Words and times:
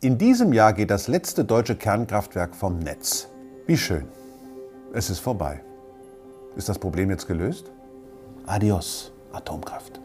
In 0.00 0.16
diesem 0.16 0.52
Jahr 0.52 0.74
geht 0.74 0.92
das 0.92 1.08
letzte 1.08 1.44
deutsche 1.44 1.74
Kernkraftwerk 1.74 2.54
vom 2.54 2.78
Netz. 2.78 3.26
Wie 3.66 3.76
schön. 3.76 4.06
Es 4.92 5.10
ist 5.10 5.18
vorbei. 5.18 5.60
Ist 6.54 6.68
das 6.68 6.78
Problem 6.78 7.10
jetzt 7.10 7.26
gelöst? 7.26 7.72
Adios, 8.46 9.10
Atomkraft. 9.32 10.00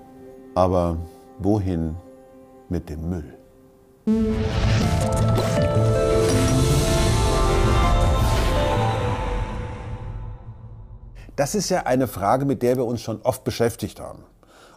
Aber 0.55 0.97
wohin 1.37 1.95
mit 2.69 2.89
dem 2.89 3.07
Müll? 3.07 3.37
Das 11.35 11.53
ist 11.53 11.69
ja 11.69 11.83
eine 11.83 12.07
Frage, 12.07 12.46
mit 12.46 12.63
der 12.63 12.78
wir 12.78 12.85
uns 12.85 13.01
schon 13.01 13.21
oft 13.21 13.44
beschäftigt 13.44 13.99
haben. 13.99 14.23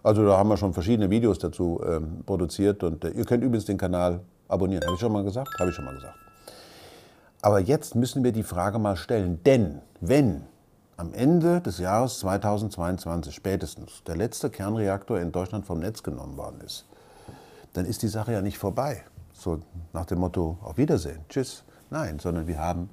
Also 0.02 0.26
da 0.26 0.36
haben 0.36 0.50
wir 0.50 0.58
schon 0.58 0.74
verschiedene 0.74 1.08
Videos 1.08 1.38
dazu 1.38 1.80
ähm, 1.86 2.22
produziert 2.26 2.82
und 2.82 3.02
äh, 3.02 3.12
ihr 3.12 3.24
könnt 3.24 3.42
übrigens 3.42 3.64
den 3.64 3.78
Kanal 3.78 4.20
abonnieren. 4.48 4.84
Habe 4.84 4.94
ich 4.94 5.00
schon 5.00 5.12
mal 5.12 5.24
gesagt? 5.24 5.58
Habe 5.58 5.70
ich 5.70 5.76
schon 5.76 5.84
mal 5.84 5.94
gesagt. 5.94 6.16
Aber 7.42 7.60
jetzt 7.60 7.94
müssen 7.94 8.24
wir 8.24 8.32
die 8.32 8.42
Frage 8.42 8.78
mal 8.78 8.96
stellen, 8.96 9.42
denn 9.44 9.80
wenn 10.00 10.42
am 10.96 11.12
Ende 11.12 11.60
des 11.60 11.78
Jahres 11.78 12.18
2022 12.20 13.34
spätestens 13.34 14.02
der 14.06 14.16
letzte 14.16 14.50
Kernreaktor 14.50 15.20
in 15.20 15.30
Deutschland 15.30 15.66
vom 15.66 15.78
Netz 15.80 16.02
genommen 16.02 16.36
worden 16.36 16.60
ist, 16.64 16.86
dann 17.74 17.84
ist 17.84 18.02
die 18.02 18.08
Sache 18.08 18.32
ja 18.32 18.40
nicht 18.40 18.58
vorbei. 18.58 19.02
So 19.32 19.60
nach 19.92 20.06
dem 20.06 20.20
Motto, 20.20 20.58
auf 20.62 20.78
Wiedersehen, 20.78 21.20
tschüss. 21.28 21.62
Nein, 21.90 22.18
sondern 22.18 22.46
wir 22.46 22.58
haben 22.58 22.88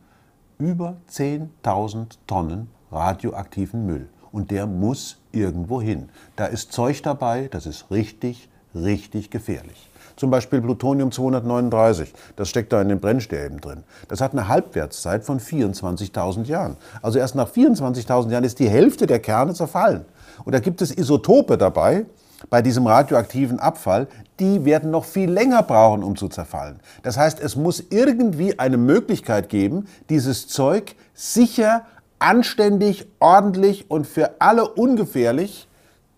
über 0.59 0.97
10.000 1.09 2.17
Tonnen 2.27 2.69
radioaktiven 2.91 3.85
Müll. 3.85 4.09
Und 4.31 4.51
der 4.51 4.67
muss 4.67 5.17
irgendwo 5.31 5.81
hin. 5.81 6.09
Da 6.35 6.45
ist 6.47 6.73
Zeug 6.73 7.01
dabei, 7.03 7.47
das 7.47 7.65
ist 7.65 7.89
richtig, 7.91 8.49
richtig 8.75 9.29
gefährlich. 9.29 9.89
Zum 10.15 10.29
Beispiel 10.29 10.61
Plutonium 10.61 11.11
239, 11.11 12.13
das 12.35 12.49
steckt 12.49 12.71
da 12.73 12.81
in 12.81 12.89
den 12.89 12.99
Brennstäben 12.99 13.59
drin. 13.59 13.83
Das 14.07 14.21
hat 14.21 14.33
eine 14.33 14.47
Halbwertszeit 14.47 15.23
von 15.23 15.39
24.000 15.39 16.45
Jahren. 16.45 16.77
Also 17.01 17.19
erst 17.19 17.35
nach 17.35 17.49
24.000 17.49 18.29
Jahren 18.29 18.43
ist 18.43 18.59
die 18.59 18.69
Hälfte 18.69 19.07
der 19.07 19.19
Kerne 19.19 19.53
zerfallen. 19.53 20.05
Und 20.45 20.53
da 20.53 20.59
gibt 20.59 20.81
es 20.81 20.91
Isotope 20.95 21.57
dabei, 21.57 22.05
bei 22.49 22.61
diesem 22.61 22.87
radioaktiven 22.87 23.59
Abfall, 23.59 24.07
die 24.39 24.65
werden 24.65 24.91
noch 24.91 25.05
viel 25.05 25.31
länger 25.31 25.63
brauchen, 25.63 26.03
um 26.03 26.15
zu 26.15 26.27
zerfallen. 26.27 26.79
Das 27.01 27.17
heißt, 27.17 27.39
es 27.39 27.55
muss 27.55 27.83
irgendwie 27.89 28.59
eine 28.59 28.77
Möglichkeit 28.77 29.49
geben, 29.49 29.87
dieses 30.09 30.47
Zeug 30.47 30.95
sicher 31.13 31.85
anständig, 32.19 33.07
ordentlich 33.19 33.89
und 33.89 34.07
für 34.07 34.41
alle 34.41 34.67
ungefährlich 34.67 35.67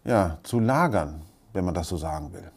ja, 0.04 0.38
zu 0.44 0.60
lagern, 0.60 1.22
wenn 1.54 1.66
man 1.66 1.74
das 1.74 1.88
so 1.88 1.98
sagen 1.98 2.32
will. 2.34 2.52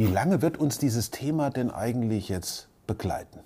Wie 0.00 0.06
lange 0.06 0.40
wird 0.40 0.56
uns 0.56 0.78
dieses 0.78 1.10
Thema 1.10 1.50
denn 1.50 1.70
eigentlich 1.70 2.30
jetzt 2.30 2.68
begleiten? 2.86 3.40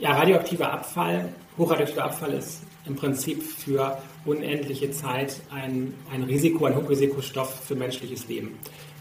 Ja, 0.00 0.10
radioaktiver 0.10 0.72
Abfall, 0.72 1.28
hochradioaktiver 1.56 2.04
Abfall 2.06 2.32
ist 2.32 2.62
im 2.84 2.96
Prinzip 2.96 3.40
für 3.40 3.96
unendliche 4.24 4.90
Zeit 4.90 5.40
ein, 5.54 5.94
ein 6.12 6.24
Risiko, 6.24 6.64
ein 6.66 6.74
Hochrisikostoff 6.74 7.60
für 7.60 7.76
menschliches 7.76 8.26
Leben. 8.26 8.58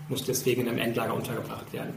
Muss 0.08 0.24
deswegen 0.24 0.62
in 0.62 0.68
einem 0.68 0.78
Endlager 0.78 1.16
untergebracht 1.16 1.74
werden 1.74 1.96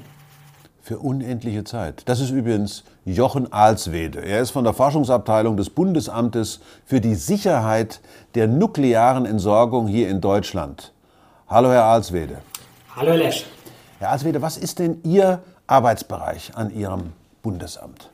für 0.80 0.98
unendliche 0.98 1.62
Zeit. 1.64 2.08
Das 2.08 2.20
ist 2.20 2.30
übrigens 2.30 2.84
Jochen 3.04 3.52
Alswede. 3.52 4.24
Er 4.24 4.40
ist 4.40 4.50
von 4.50 4.64
der 4.64 4.72
Forschungsabteilung 4.72 5.58
des 5.58 5.68
Bundesamtes 5.68 6.60
für 6.86 7.02
die 7.02 7.16
Sicherheit 7.16 8.00
der 8.34 8.48
nuklearen 8.48 9.26
Entsorgung 9.26 9.88
hier 9.88 10.08
in 10.08 10.22
Deutschland. 10.22 10.94
Hallo, 11.48 11.70
Herr 11.70 11.84
Alswede. 11.84 12.38
Hallo, 12.96 13.10
Herr 13.10 13.18
Lesch. 13.18 13.44
Herr 14.00 14.12
Alswede, 14.12 14.40
was 14.40 14.56
ist 14.56 14.78
denn 14.78 15.02
Ihr 15.04 15.42
Arbeitsbereich 15.66 16.52
an 16.56 16.74
Ihrem 16.74 17.12
Bundesamt? 17.42 18.08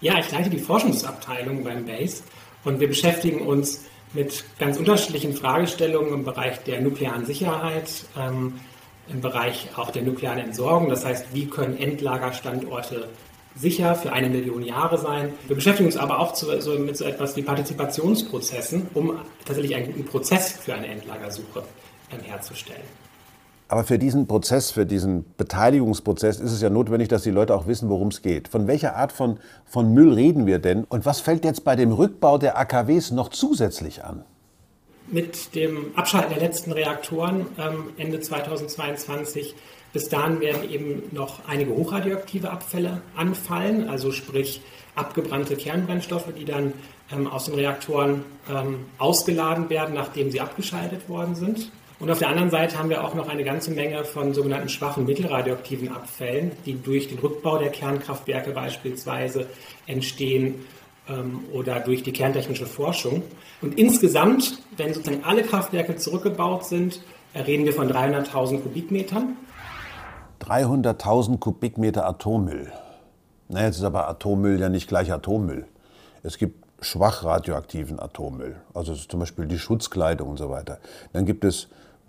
Ja, 0.00 0.18
ich 0.18 0.32
leite 0.32 0.48
die 0.48 0.58
Forschungsabteilung 0.58 1.62
beim 1.62 1.84
BASE 1.84 2.22
und 2.64 2.80
wir 2.80 2.88
beschäftigen 2.88 3.46
uns 3.46 3.82
mit 4.14 4.44
ganz 4.58 4.78
unterschiedlichen 4.78 5.34
Fragestellungen 5.34 6.14
im 6.14 6.24
Bereich 6.24 6.64
der 6.64 6.80
nuklearen 6.80 7.26
Sicherheit, 7.26 8.06
ähm, 8.18 8.60
im 9.08 9.20
Bereich 9.20 9.68
auch 9.76 9.90
der 9.90 10.04
nuklearen 10.04 10.38
Entsorgung. 10.38 10.88
Das 10.88 11.04
heißt, 11.04 11.34
wie 11.34 11.48
können 11.48 11.76
Endlagerstandorte 11.76 13.10
sicher 13.54 13.94
für 13.94 14.14
eine 14.14 14.30
Million 14.30 14.62
Jahre 14.62 14.96
sein. 14.96 15.34
Wir 15.48 15.56
beschäftigen 15.56 15.88
uns 15.88 15.98
aber 15.98 16.18
auch 16.18 16.32
zu, 16.32 16.62
so, 16.62 16.78
mit 16.78 16.96
so 16.96 17.04
etwas 17.04 17.36
wie 17.36 17.42
Partizipationsprozessen, 17.42 18.88
um 18.94 19.18
tatsächlich 19.44 19.76
einen 19.76 19.88
guten 19.88 20.06
Prozess 20.06 20.52
für 20.52 20.72
eine 20.72 20.86
Endlagersuche 20.86 21.62
ähm, 22.10 22.20
herzustellen. 22.20 23.01
Aber 23.72 23.84
für 23.84 23.98
diesen 23.98 24.26
Prozess, 24.26 24.70
für 24.70 24.84
diesen 24.84 25.24
Beteiligungsprozess 25.38 26.40
ist 26.40 26.52
es 26.52 26.60
ja 26.60 26.68
notwendig, 26.68 27.08
dass 27.08 27.22
die 27.22 27.30
Leute 27.30 27.54
auch 27.54 27.66
wissen, 27.66 27.88
worum 27.88 28.08
es 28.08 28.20
geht. 28.20 28.48
Von 28.48 28.66
welcher 28.66 28.96
Art 28.96 29.12
von, 29.12 29.38
von 29.64 29.94
Müll 29.94 30.12
reden 30.12 30.44
wir 30.44 30.58
denn? 30.58 30.84
Und 30.84 31.06
was 31.06 31.20
fällt 31.20 31.42
jetzt 31.46 31.64
bei 31.64 31.74
dem 31.74 31.90
Rückbau 31.90 32.36
der 32.36 32.58
AKWs 32.58 33.12
noch 33.12 33.30
zusätzlich 33.30 34.04
an? 34.04 34.26
mit 35.10 35.54
dem 35.54 35.92
Abschalten 35.96 36.30
der 36.30 36.40
letzten 36.40 36.72
Reaktoren 36.72 37.46
ähm, 37.58 37.90
Ende 37.96 38.20
2022. 38.20 39.54
Bis 39.92 40.08
dahin 40.08 40.40
werden 40.40 40.70
eben 40.70 41.02
noch 41.10 41.46
einige 41.46 41.74
hochradioaktive 41.74 42.50
Abfälle 42.50 43.00
anfallen, 43.16 43.88
also 43.88 44.12
sprich 44.12 44.60
abgebrannte 44.94 45.56
Kernbrennstoffe, 45.56 46.28
die 46.38 46.44
dann 46.44 46.74
ähm, 47.10 47.26
aus 47.26 47.46
den 47.46 47.54
Reaktoren 47.54 48.24
ähm, 48.50 48.86
ausgeladen 48.98 49.70
werden, 49.70 49.94
nachdem 49.94 50.30
sie 50.30 50.40
abgeschaltet 50.40 51.08
worden 51.08 51.34
sind. 51.34 51.70
Und 52.02 52.10
auf 52.10 52.18
der 52.18 52.30
anderen 52.30 52.50
Seite 52.50 52.80
haben 52.80 52.90
wir 52.90 53.04
auch 53.04 53.14
noch 53.14 53.28
eine 53.28 53.44
ganze 53.44 53.70
Menge 53.70 54.04
von 54.04 54.34
sogenannten 54.34 54.68
schwachen 54.68 55.06
mittelradioaktiven 55.06 55.92
Abfällen, 55.92 56.50
die 56.66 56.74
durch 56.74 57.06
den 57.06 57.20
Rückbau 57.20 57.58
der 57.58 57.70
Kernkraftwerke 57.70 58.50
beispielsweise 58.50 59.46
entstehen 59.86 60.66
ähm, 61.08 61.44
oder 61.52 61.78
durch 61.78 62.02
die 62.02 62.10
kerntechnische 62.10 62.66
Forschung. 62.66 63.22
Und 63.60 63.78
insgesamt, 63.78 64.58
wenn 64.76 64.92
sozusagen 64.92 65.22
alle 65.22 65.44
Kraftwerke 65.44 65.94
zurückgebaut 65.94 66.64
sind, 66.64 67.00
reden 67.36 67.66
wir 67.66 67.72
von 67.72 67.88
300.000 67.88 68.62
Kubikmetern. 68.62 69.36
300.000 70.40 71.38
Kubikmeter 71.38 72.04
Atommüll. 72.04 72.72
Na, 73.48 73.62
jetzt 73.62 73.76
ist 73.76 73.84
aber 73.84 74.08
Atommüll 74.08 74.58
ja 74.58 74.68
nicht 74.68 74.88
gleich 74.88 75.12
Atommüll. 75.12 75.66
Es 76.24 76.36
gibt 76.36 76.66
schwach 76.80 77.22
radioaktiven 77.22 78.00
Atommüll, 78.00 78.56
also 78.74 78.92
zum 78.92 79.20
Beispiel 79.20 79.46
die 79.46 79.60
Schutzkleidung 79.60 80.30
und 80.30 80.38
so 80.38 80.50
weiter. 80.50 80.80
Dann 81.12 81.26
gibt 81.26 81.44
es 81.44 81.68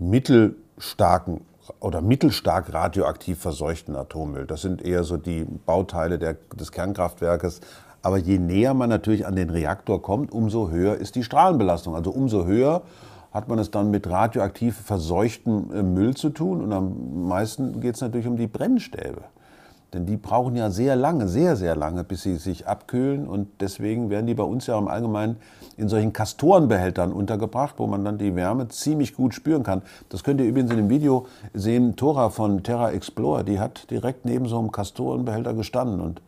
mittelstarken 0.10 1.42
oder 1.80 2.02
mittelstark 2.02 2.74
radioaktiv 2.74 3.40
verseuchten 3.40 3.96
Atommüll. 3.96 4.46
Das 4.46 4.62
sind 4.62 4.82
eher 4.84 5.04
so 5.04 5.18
die 5.18 5.46
Bauteile 5.66 6.20
der, 6.20 6.36
des 6.56 6.72
Kernkraftwerkes, 6.72 7.62
aber 8.02 8.18
je 8.18 8.38
näher 8.38 8.74
man 8.74 8.90
natürlich 8.90 9.26
an 9.26 9.36
den 9.36 9.50
Reaktor 9.50 10.02
kommt, 10.02 10.32
umso 10.32 10.70
höher 10.70 10.96
ist 10.96 11.16
die 11.16 11.24
Strahlenbelastung. 11.24 11.96
Also 11.96 12.12
umso 12.12 12.46
höher 12.46 12.82
hat 13.32 13.48
man 13.48 13.58
es 13.60 13.72
dann 13.72 13.90
mit 13.90 14.08
radioaktiv 14.08 14.78
verseuchtem 14.78 15.72
äh, 15.74 15.82
Müll 15.82 16.16
zu 16.16 16.30
tun. 16.30 16.62
Und 16.62 16.74
am 16.74 17.28
meisten 17.28 17.80
geht 17.80 17.96
es 17.96 18.02
natürlich 18.02 18.28
um 18.28 18.38
die 18.38 18.48
Brennstäbe. 18.48 19.24
Denn 19.94 20.06
die 20.06 20.18
brauchen 20.18 20.56
ja 20.56 20.72
sehr 20.72 20.96
lange, 20.96 21.28
sehr, 21.28 21.56
sehr 21.56 21.76
lange, 21.76 22.04
bis 22.04 22.24
sie 22.24 22.38
sich 22.38 22.68
abkühlen. 22.68 23.28
Und 23.28 23.48
deswegen 23.60 24.10
werden 24.10 24.26
die 24.26 24.34
bei 24.34 24.44
uns 24.44 24.66
ja 24.68 24.78
im 24.78 24.88
Allgemeinen 24.88 25.38
in 25.78 25.88
solchen 25.88 26.14
Kastorenbehältern 26.14 27.12
untergebracht, 27.12 27.76
wo 27.78 27.88
man 27.88 28.04
dann 28.04 28.18
die 28.18 28.36
Wärme 28.36 28.68
ziemlich 28.70 29.16
gut 29.16 29.34
spüren 29.34 29.64
kann. 29.64 29.84
Das 30.10 30.24
könnt 30.24 30.42
ihr 30.42 30.48
übrigens 30.48 30.72
in 30.72 30.78
dem 30.78 30.90
Video 30.90 31.28
sehen. 31.54 31.96
Tora 31.96 32.30
von 32.30 32.64
Terra 32.64 32.92
Explorer, 32.92 33.44
die 33.44 33.60
hat 33.60 33.90
direkt 33.92 34.26
neben 34.26 34.48
so 34.48 34.58
einem 34.58 34.72
Kastorenbehälter 34.72 35.54
gestanden. 35.54 36.02
Und 36.02 36.22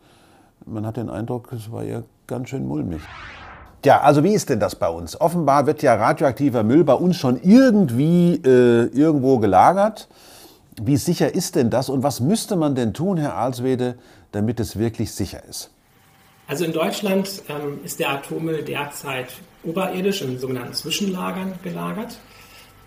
man 0.64 0.86
hat 0.86 0.96
den 0.96 1.10
Eindruck, 1.10 1.52
es 1.52 1.72
war 1.72 1.82
ja 1.82 2.02
ganz 2.26 2.48
schön 2.48 2.66
mulmig. 2.66 3.00
Ja, 3.84 4.00
also 4.00 4.24
wie 4.24 4.32
ist 4.32 4.50
denn 4.50 4.58
das 4.58 4.74
bei 4.74 4.88
uns? 4.88 5.20
Offenbar 5.20 5.66
wird 5.66 5.80
ja 5.82 5.94
radioaktiver 5.94 6.64
Müll 6.64 6.82
bei 6.82 6.94
uns 6.94 7.16
schon 7.16 7.40
irgendwie 7.40 8.34
äh, 8.44 8.86
irgendwo 8.86 9.38
gelagert. 9.38 10.08
Wie 10.82 10.96
sicher 10.96 11.34
ist 11.34 11.56
denn 11.56 11.70
das 11.70 11.88
und 11.88 12.02
was 12.02 12.20
müsste 12.20 12.56
man 12.56 12.74
denn 12.74 12.92
tun, 12.92 13.16
Herr 13.16 13.36
Alswede, 13.36 13.96
damit 14.32 14.60
es 14.60 14.78
wirklich 14.78 15.12
sicher 15.12 15.42
ist? 15.48 15.70
Also 16.48 16.64
in 16.64 16.72
Deutschland 16.72 17.42
ähm, 17.48 17.80
ist 17.82 17.98
der 17.98 18.10
Atommüll 18.10 18.62
derzeit 18.62 19.28
oberirdisch 19.64 20.22
in 20.22 20.38
sogenannten 20.38 20.74
Zwischenlagern 20.74 21.54
gelagert. 21.62 22.18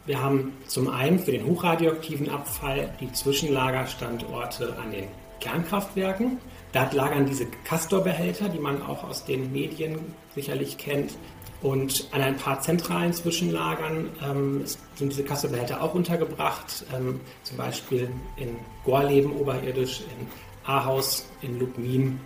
Wir 0.06 0.22
haben 0.22 0.54
zum 0.68 0.90
einen 0.90 1.20
für 1.20 1.32
den 1.32 1.46
hochradioaktiven 1.46 2.30
Abfall 2.30 2.94
die 3.02 3.12
Zwischenlagerstandorte 3.12 4.78
an 4.82 4.92
den 4.92 5.08
Kernkraftwerken. 5.40 6.38
Da 6.72 6.90
lagern 6.92 7.26
diese 7.26 7.46
Castor-Behälter, 7.66 8.50
die 8.50 8.60
man 8.60 8.82
auch 8.82 9.04
aus 9.04 9.26
den 9.26 9.52
Medien 9.52 10.14
sicherlich 10.36 10.78
kennt. 10.78 11.18
Und 11.62 12.08
an 12.12 12.22
ein 12.22 12.38
paar 12.38 12.62
zentralen 12.62 13.12
Zwischenlagern 13.12 14.10
ähm, 14.24 14.64
sind 14.96 15.12
diese 15.12 15.24
Castor-Behälter 15.24 15.82
auch 15.82 15.94
untergebracht, 15.94 16.86
ähm, 16.96 17.20
zum 17.44 17.58
Beispiel 17.58 18.10
in 18.38 18.56
Gorleben 18.86 19.36
oberirdisch, 19.36 20.02
in 20.02 20.28
Ahaus, 20.64 21.28
in 21.42 21.60
Lubmin. 21.60 22.20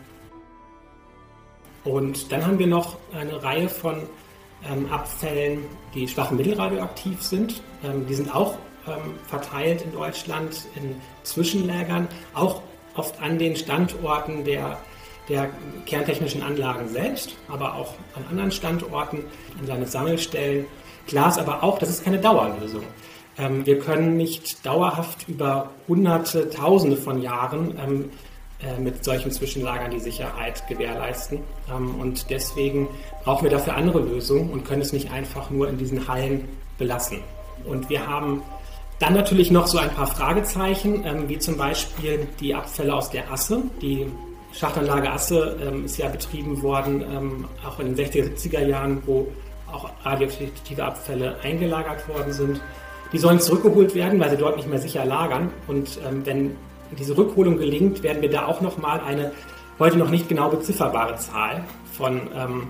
Und 1.83 2.31
dann 2.31 2.45
haben 2.45 2.59
wir 2.59 2.67
noch 2.67 2.97
eine 3.13 3.41
Reihe 3.41 3.69
von 3.69 4.03
ähm, 4.69 4.91
Abfällen, 4.91 5.65
die 5.95 6.07
schwach 6.07 6.31
mittelradioaktiv 6.31 7.21
sind. 7.21 7.61
Ähm, 7.83 8.05
die 8.05 8.13
sind 8.15 8.33
auch 8.33 8.57
ähm, 8.87 9.15
verteilt 9.27 9.81
in 9.81 9.93
Deutschland 9.93 10.67
in 10.75 10.95
Zwischenlägern, 11.23 12.07
auch 12.33 12.61
oft 12.95 13.21
an 13.21 13.37
den 13.37 13.55
Standorten 13.55 14.43
der, 14.43 14.77
der 15.29 15.49
kerntechnischen 15.85 16.41
Anlagen 16.41 16.87
selbst, 16.89 17.35
aber 17.47 17.75
auch 17.75 17.93
an 18.15 18.25
anderen 18.29 18.51
Standorten, 18.51 19.19
an 19.59 19.67
seine 19.67 19.85
Sammelstellen. 19.85 20.65
Klar 21.07 21.29
ist 21.29 21.39
aber 21.39 21.63
auch, 21.63 21.79
das 21.79 21.89
ist 21.89 22.03
keine 22.03 22.19
Dauerlösung. 22.19 22.83
Ähm, 23.37 23.65
wir 23.65 23.79
können 23.79 24.15
nicht 24.15 24.65
dauerhaft 24.65 25.27
über 25.27 25.71
Hunderte, 25.87 26.49
Tausende 26.49 26.97
von 26.97 27.21
Jahren 27.21 27.77
ähm, 27.77 28.09
äh, 28.61 28.79
mit 28.79 29.03
solchen 29.03 29.31
Zwischenlagern 29.31 29.91
die 29.91 29.99
Sicherheit 29.99 30.65
gewährleisten. 30.67 31.39
Ähm, 31.69 31.95
und 31.99 32.29
deswegen 32.29 32.87
brauchen 33.23 33.43
wir 33.43 33.51
dafür 33.51 33.75
andere 33.75 33.99
Lösungen 33.99 34.51
und 34.51 34.65
können 34.65 34.81
es 34.81 34.93
nicht 34.93 35.11
einfach 35.11 35.49
nur 35.49 35.67
in 35.67 35.77
diesen 35.77 36.07
Hallen 36.07 36.47
belassen. 36.77 37.19
Und 37.65 37.89
wir 37.89 38.07
haben 38.07 38.41
dann 38.99 39.13
natürlich 39.13 39.51
noch 39.51 39.67
so 39.67 39.77
ein 39.77 39.89
paar 39.89 40.07
Fragezeichen, 40.07 41.03
ähm, 41.05 41.29
wie 41.29 41.39
zum 41.39 41.57
Beispiel 41.57 42.27
die 42.39 42.53
Abfälle 42.53 42.93
aus 42.93 43.09
der 43.09 43.31
Asse. 43.31 43.63
Die 43.81 44.07
Schachtanlage 44.53 45.11
Asse 45.11 45.57
ähm, 45.61 45.85
ist 45.85 45.97
ja 45.97 46.07
betrieben 46.07 46.61
worden, 46.61 47.45
auch 47.67 47.79
in 47.79 47.95
den 47.95 48.05
60er, 48.05 48.35
70er 48.35 48.67
Jahren, 48.67 49.01
wo 49.05 49.27
auch 49.71 49.89
radioaktive 50.03 50.83
Abfälle 50.83 51.37
eingelagert 51.41 52.07
worden 52.07 52.31
sind. 52.31 52.61
Die 53.11 53.17
sollen 53.17 53.39
zurückgeholt 53.39 53.95
werden, 53.95 54.19
weil 54.19 54.29
sie 54.29 54.37
dort 54.37 54.57
nicht 54.57 54.69
mehr 54.69 54.79
sicher 54.79 55.05
lagern. 55.05 55.51
Und 55.67 55.99
wenn 56.23 56.55
diese 56.97 57.17
Rückholung 57.17 57.57
gelingt, 57.57 58.03
werden 58.03 58.21
wir 58.21 58.29
da 58.29 58.45
auch 58.45 58.61
nochmal 58.61 59.01
eine 59.01 59.31
heute 59.79 59.97
noch 59.97 60.09
nicht 60.09 60.29
genau 60.29 60.49
bezifferbare 60.49 61.15
Zahl 61.15 61.63
von 61.91 62.21
ähm, 62.35 62.67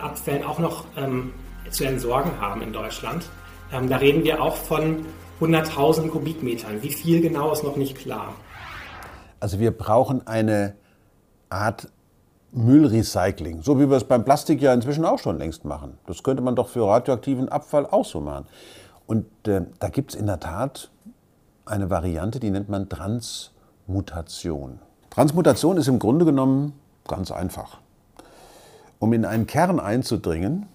Abfällen 0.00 0.44
auch 0.44 0.58
noch 0.58 0.84
ähm, 0.96 1.32
zu 1.70 1.84
entsorgen 1.84 2.32
haben 2.40 2.62
in 2.62 2.72
Deutschland. 2.72 3.28
Ähm, 3.72 3.88
da 3.88 3.96
reden 3.96 4.24
wir 4.24 4.42
auch 4.42 4.56
von 4.56 5.06
100.000 5.40 6.08
Kubikmetern. 6.08 6.82
Wie 6.82 6.92
viel 6.92 7.20
genau 7.20 7.52
ist 7.52 7.64
noch 7.64 7.76
nicht 7.76 7.96
klar. 7.96 8.34
Also 9.40 9.58
wir 9.58 9.70
brauchen 9.70 10.26
eine 10.26 10.74
Art 11.48 11.88
Müllrecycling, 12.52 13.62
so 13.62 13.78
wie 13.78 13.88
wir 13.88 13.96
es 13.96 14.04
beim 14.04 14.24
Plastik 14.24 14.60
ja 14.60 14.74
inzwischen 14.74 15.04
auch 15.04 15.18
schon 15.18 15.38
längst 15.38 15.64
machen. 15.64 15.98
Das 16.06 16.22
könnte 16.22 16.42
man 16.42 16.56
doch 16.56 16.68
für 16.68 16.86
radioaktiven 16.86 17.48
Abfall 17.48 17.86
auch 17.86 18.04
so 18.04 18.20
machen. 18.20 18.46
Und 19.06 19.26
äh, 19.46 19.62
da 19.78 19.88
gibt 19.88 20.14
es 20.14 20.20
in 20.20 20.26
der 20.26 20.40
Tat 20.40 20.90
eine 21.64 21.90
Variante, 21.90 22.40
die 22.40 22.50
nennt 22.50 22.68
man 22.68 22.88
Trans 22.88 23.52
Transmutation. 23.90 24.78
Transmutation 25.10 25.76
ist 25.76 25.88
im 25.88 25.98
Grunde 25.98 26.24
genommen 26.24 26.74
ganz 27.08 27.32
einfach. 27.32 27.78
Um 29.00 29.12
in 29.12 29.24
einen 29.24 29.48
Kern 29.48 29.80
einzudringen, 29.80 30.66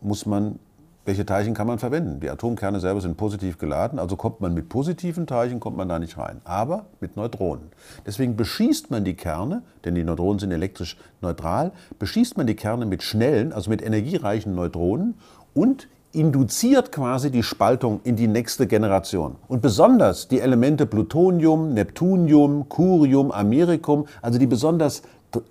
muss 0.00 0.26
man, 0.26 0.58
welche 1.04 1.26
Teilchen 1.26 1.54
kann 1.54 1.66
man 1.66 1.78
verwenden? 1.78 2.20
Die 2.20 2.30
Atomkerne 2.30 2.80
selber 2.80 3.00
sind 3.00 3.16
positiv 3.16 3.58
geladen, 3.58 3.98
also 3.98 4.16
kommt 4.16 4.40
man 4.40 4.54
mit 4.54 4.68
positiven 4.68 5.26
Teilchen, 5.26 5.60
kommt 5.60 5.76
man 5.76 5.88
da 5.88 5.98
nicht 5.98 6.16
rein, 6.16 6.40
aber 6.44 6.86
mit 7.00 7.16
Neutronen. 7.16 7.68
Deswegen 8.06 8.36
beschießt 8.36 8.90
man 8.90 9.04
die 9.04 9.14
Kerne, 9.14 9.62
denn 9.84 9.94
die 9.94 10.04
Neutronen 10.04 10.38
sind 10.38 10.50
elektrisch 10.50 10.96
neutral, 11.20 11.72
beschießt 11.98 12.36
man 12.36 12.46
die 12.46 12.56
Kerne 12.56 12.86
mit 12.86 13.02
schnellen, 13.02 13.52
also 13.52 13.70
mit 13.70 13.82
energiereichen 13.82 14.54
Neutronen 14.54 15.14
und 15.52 15.88
induziert 16.12 16.92
quasi 16.92 17.30
die 17.30 17.42
Spaltung 17.42 18.00
in 18.04 18.16
die 18.16 18.28
nächste 18.28 18.66
Generation. 18.66 19.36
Und 19.48 19.62
besonders 19.62 20.28
die 20.28 20.40
Elemente 20.40 20.86
Plutonium, 20.86 21.74
Neptunium, 21.74 22.68
Curium, 22.68 23.32
Amerikum, 23.32 24.06
also 24.22 24.38
die 24.38 24.46
besonders 24.46 25.02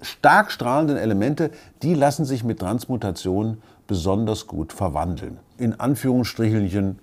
stark 0.01 0.51
strahlenden 0.51 0.95
Elemente, 0.95 1.51
die 1.81 1.93
lassen 1.93 2.23
sich 2.23 2.45
mit 2.45 2.59
Transmutation 2.59 3.57
besonders 3.87 4.47
gut 4.47 4.73
verwandeln. 4.73 5.39
In 5.57 5.79
Anführungsstrichelchen 5.79 6.99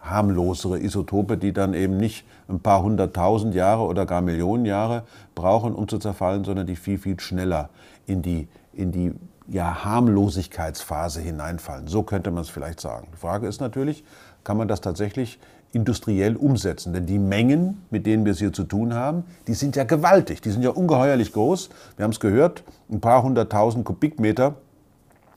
harmlosere 0.00 0.80
Isotope, 0.80 1.36
die 1.36 1.52
dann 1.52 1.74
eben 1.74 1.96
nicht 1.96 2.24
ein 2.48 2.60
paar 2.60 2.82
hunderttausend 2.82 3.54
Jahre 3.54 3.82
oder 3.82 4.06
gar 4.06 4.22
Millionen 4.22 4.64
Jahre 4.64 5.04
brauchen, 5.34 5.74
um 5.74 5.88
zu 5.88 5.98
zerfallen, 5.98 6.44
sondern 6.44 6.66
die 6.66 6.76
viel, 6.76 6.98
viel 6.98 7.20
schneller 7.20 7.68
in 8.06 8.22
die, 8.22 8.48
in 8.72 8.92
die 8.92 9.12
ja, 9.46 9.84
Harmlosigkeitsphase 9.84 11.20
hineinfallen. 11.20 11.86
So 11.86 12.02
könnte 12.02 12.30
man 12.30 12.42
es 12.42 12.48
vielleicht 12.48 12.80
sagen. 12.80 13.08
Die 13.12 13.18
Frage 13.18 13.46
ist 13.46 13.60
natürlich, 13.60 14.04
kann 14.44 14.56
man 14.56 14.68
das 14.68 14.80
tatsächlich 14.80 15.38
industriell 15.72 16.36
umsetzen? 16.36 16.92
Denn 16.92 17.06
die 17.06 17.18
Mengen, 17.18 17.82
mit 17.90 18.06
denen 18.06 18.24
wir 18.24 18.32
es 18.32 18.38
hier 18.38 18.52
zu 18.52 18.64
tun 18.64 18.94
haben, 18.94 19.24
die 19.48 19.54
sind 19.54 19.76
ja 19.76 19.84
gewaltig, 19.84 20.40
die 20.40 20.50
sind 20.50 20.62
ja 20.62 20.70
ungeheuerlich 20.70 21.32
groß. 21.32 21.68
Wir 21.96 22.04
haben 22.04 22.12
es 22.12 22.20
gehört, 22.20 22.62
ein 22.90 23.00
paar 23.00 23.22
hunderttausend 23.22 23.84
Kubikmeter 23.84 24.54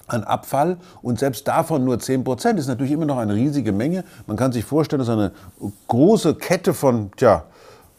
an 0.07 0.23
Abfall 0.23 0.77
und 1.01 1.19
selbst 1.19 1.47
davon 1.47 1.85
nur 1.85 1.99
10 1.99 2.23
Prozent 2.23 2.59
ist 2.59 2.67
natürlich 2.67 2.91
immer 2.91 3.05
noch 3.05 3.17
eine 3.17 3.35
riesige 3.35 3.71
Menge. 3.71 4.03
Man 4.27 4.37
kann 4.37 4.51
sich 4.51 4.65
vorstellen, 4.65 4.99
dass 4.99 5.09
eine 5.09 5.31
große 5.87 6.35
Kette 6.35 6.73
von, 6.73 7.11
tja, 7.15 7.45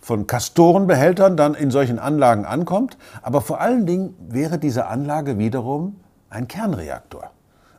von 0.01 0.27
Kastorenbehältern 0.27 1.37
dann 1.37 1.55
in 1.55 1.71
solchen 1.71 1.99
Anlagen 1.99 2.45
ankommt. 2.45 2.99
Aber 3.23 3.41
vor 3.41 3.61
allen 3.61 3.87
Dingen 3.87 4.15
wäre 4.29 4.59
diese 4.59 4.87
Anlage 4.87 5.39
wiederum 5.39 5.97
ein 6.29 6.47
Kernreaktor. 6.47 7.31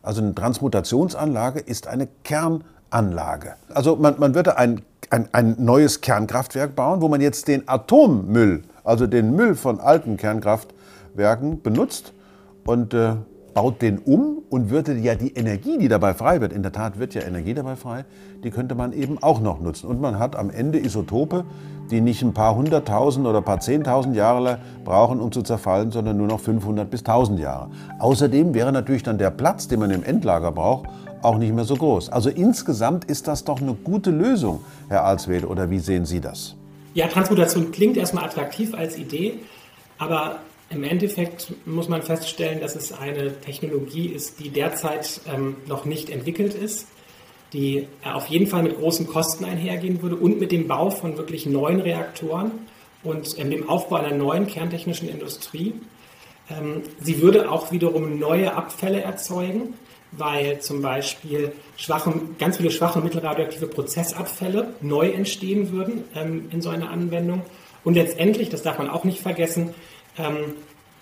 Also 0.02 0.22
eine 0.22 0.34
Transmutationsanlage 0.34 1.60
ist 1.60 1.88
eine 1.88 2.08
Kernanlage. 2.24 3.56
Also 3.74 3.96
man, 3.96 4.20
man 4.20 4.34
würde 4.34 4.58
ein, 4.58 4.82
ein, 5.12 5.30
ein 5.34 5.56
neues 5.60 6.02
Kernkraftwerk 6.02 6.76
bauen, 6.76 7.02
wo 7.02 7.08
man 7.08 7.22
jetzt 7.22 7.48
den 7.48 7.68
Atommüll, 7.68 8.64
also 8.84 9.06
den 9.08 9.36
Müll 9.36 9.56
von 9.56 9.80
alten 9.80 10.18
Kernkraftwerken 10.18 11.62
benutzt 11.62 12.14
und 12.66 12.94
äh, 12.94 13.16
baut 13.56 13.82
den 13.82 14.00
um 14.00 14.44
und 14.50 14.70
würde 14.70 14.94
ja 14.96 15.16
die 15.16 15.34
Energie, 15.34 15.78
die 15.78 15.88
dabei 15.88 16.14
frei 16.14 16.42
wird, 16.42 16.52
in 16.52 16.62
der 16.62 16.74
Tat 16.74 17.00
wird 17.00 17.16
ja 17.16 17.22
Energie 17.22 17.54
dabei 17.54 17.78
frei, 17.78 18.04
die 18.44 18.52
könnte 18.52 18.76
man 18.76 18.92
eben 18.92 19.18
auch 19.24 19.40
noch 19.40 19.62
nutzen. 19.62 19.88
Und 19.88 20.02
man 20.02 20.20
hat 20.20 20.36
am 20.36 20.50
Ende 20.50 20.78
Isotope, 20.78 21.46
die 21.90 22.02
nicht 22.02 22.22
ein 22.22 22.34
paar 22.34 22.56
hunderttausend 22.56 23.26
oder 23.26 23.38
ein 23.38 23.46
paar 23.46 23.62
zehntausend 23.62 24.14
Jahre 24.14 24.60
brauchen, 24.84 25.22
um 25.22 25.32
zu 25.32 25.42
zerfallen, 25.42 25.90
sondern 25.90 26.18
nur 26.18 26.28
noch 26.28 26.42
500 26.42 26.92
bis 26.92 27.00
1000 27.00 27.40
Jahre. 27.40 27.70
Außerdem 28.00 28.54
wäre 28.54 28.74
natürlich 28.74 29.04
dann 29.04 29.18
der 29.18 29.32
Platz, 29.32 29.70
den 29.70 29.80
man 29.80 29.90
im 29.90 30.04
Endlager 30.04 30.52
braucht, 30.52 30.90
auch 31.22 31.38
nicht 31.38 31.54
mehr 31.54 31.64
so 31.64 31.76
groß. 31.76 32.10
Also 32.10 32.30
insgesamt 32.30 33.06
ist 33.06 33.26
das 33.30 33.46
doch 33.46 33.62
eine 33.62 33.74
gute 33.74 34.12
Lösung, 34.12 34.60
Herr 34.90 35.06
Alswede, 35.06 35.48
oder 35.48 35.70
wie 35.70 35.80
sehen 35.80 36.06
Sie 36.06 36.20
das? 36.20 36.56
Ja, 36.94 37.08
Transmutation 37.08 37.72
klingt 37.72 37.96
erstmal 37.96 38.26
attraktiv 38.26 38.74
als 38.74 38.98
Idee, 38.98 39.40
aber 39.98 40.40
im 40.70 40.84
Endeffekt 40.84 41.54
muss 41.66 41.90
man 41.90 42.02
feststellen, 42.02 42.60
dass 42.60 42.76
es 42.76 42.92
eine 42.92 43.40
Technologie 43.42 44.08
ist, 44.08 44.40
die 44.40 44.50
derzeit 44.50 45.22
ähm, 45.32 45.58
noch 45.68 45.86
nicht 45.86 46.10
entwickelt 46.10 46.54
ist, 46.54 46.88
die 47.54 47.88
äh, 48.04 48.10
auf 48.12 48.28
jeden 48.28 48.48
Fall 48.48 48.64
mit 48.64 48.78
großen 48.78 49.08
Kosten 49.08 49.46
einhergehen 49.46 50.02
würde 50.02 50.16
und 50.16 50.40
mit 50.40 50.52
dem 50.52 50.68
Bau 50.68 50.90
von 50.90 51.18
wirklich 51.18 51.46
neuen 51.46 51.80
Reaktoren 51.80 52.52
und 53.04 53.38
ähm, 53.40 53.52
dem 53.52 53.70
Aufbau 53.70 53.98
einer 53.98 54.16
neuen 54.16 54.48
kerntechnischen 54.48 55.08
Industrie. 55.08 55.74
Ähm, 56.50 56.82
sie 57.00 57.22
würde 57.22 57.52
auch 57.52 57.72
wiederum 57.72 58.18
neue 58.20 58.54
Abfälle 58.54 59.02
erzeugen, 59.02 59.76
weil 60.12 60.60
zum 60.62 60.82
Beispiel 60.82 61.52
schwache, 61.78 62.14
ganz 62.40 62.58
viele 62.58 62.72
schwache 62.72 63.02
mittelradioaktive 63.02 63.68
Prozessabfälle 63.68 64.74
neu 64.82 65.10
entstehen 65.10 65.72
würden 65.72 66.06
ähm, 66.16 66.50
in 66.52 66.62
so 66.62 66.70
einer 66.70 66.90
Anwendung. 66.90 67.44
Und 67.84 67.94
letztendlich, 67.94 68.50
das 68.50 68.64
darf 68.64 68.80
man 68.80 68.90
auch 68.90 69.04
nicht 69.04 69.20
vergessen, 69.20 69.76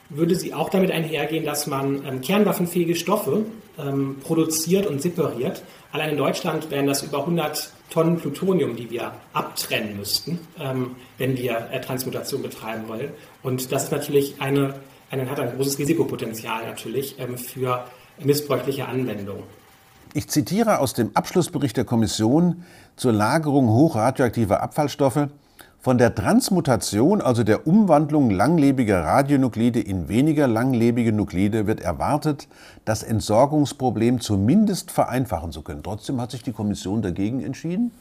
würde 0.10 0.36
sie 0.36 0.54
auch 0.54 0.70
damit 0.70 0.92
einhergehen, 0.92 1.46
dass 1.46 1.68
man 1.68 2.06
ähm, 2.06 2.22
kernwaffenfähige 2.22 2.96
Stoffe 2.96 3.46
ähm, 3.78 4.18
produziert 4.24 4.86
und 4.86 5.02
separiert. 5.02 5.64
Allein 5.92 6.12
in 6.12 6.18
Deutschland 6.18 6.70
wären 6.72 6.88
das 6.88 7.04
über 7.04 7.20
100 7.20 7.72
Tonnen 7.90 8.18
Plutonium, 8.18 8.76
die 8.76 8.90
wir 8.90 9.12
abtrennen 9.34 9.98
müssten, 9.98 10.40
ähm, 10.60 10.96
wenn 11.18 11.38
wir 11.38 11.70
äh, 11.72 11.82
Transmutation 11.82 12.42
betreiben 12.42 12.88
wollen. 12.88 13.12
Und 13.44 13.72
das 13.72 13.86
ist 13.86 13.92
natürlich 13.92 14.36
eine, 14.40 14.76
eine 15.10 15.30
hat 15.30 15.40
ein 15.40 15.56
großes 15.56 15.78
Risikopotenzial 15.78 16.66
natürlich 16.66 17.20
ähm, 17.20 17.38
für 17.38 17.86
missbräuchliche 18.24 18.88
Anwendungen. 18.88 19.44
Ich 20.14 20.28
zitiere 20.30 20.80
aus 20.80 20.94
dem 20.94 21.12
Abschlussbericht 21.16 21.76
der 21.76 21.86
Kommission 21.86 22.64
zur 22.96 23.14
Lagerung 23.14 23.70
hochradioaktiver 23.70 24.62
Abfallstoffe. 24.62 25.28
Von 25.84 25.98
der 25.98 26.16
Transmutation, 26.16 27.20
also 27.20 27.44
der 27.44 27.68
Umwandlung 27.68 28.30
langlebiger 28.30 29.04
Radionuklide 29.04 29.82
in 29.82 30.08
weniger 30.08 30.48
langlebige 30.48 31.12
Nuklide, 31.12 31.68
wird 31.68 31.82
erwartet, 31.82 32.48
das 32.86 33.04
Entsorgungsproblem 33.04 34.22
zumindest 34.22 34.92
vereinfachen 34.92 35.52
zu 35.52 35.62
können. 35.62 35.84
Trotzdem 35.84 36.22
hat 36.22 36.32
sich 36.32 36.42
die 36.42 36.54
Kommission 36.54 37.02
dagegen 37.02 37.44
entschieden. 37.44 37.92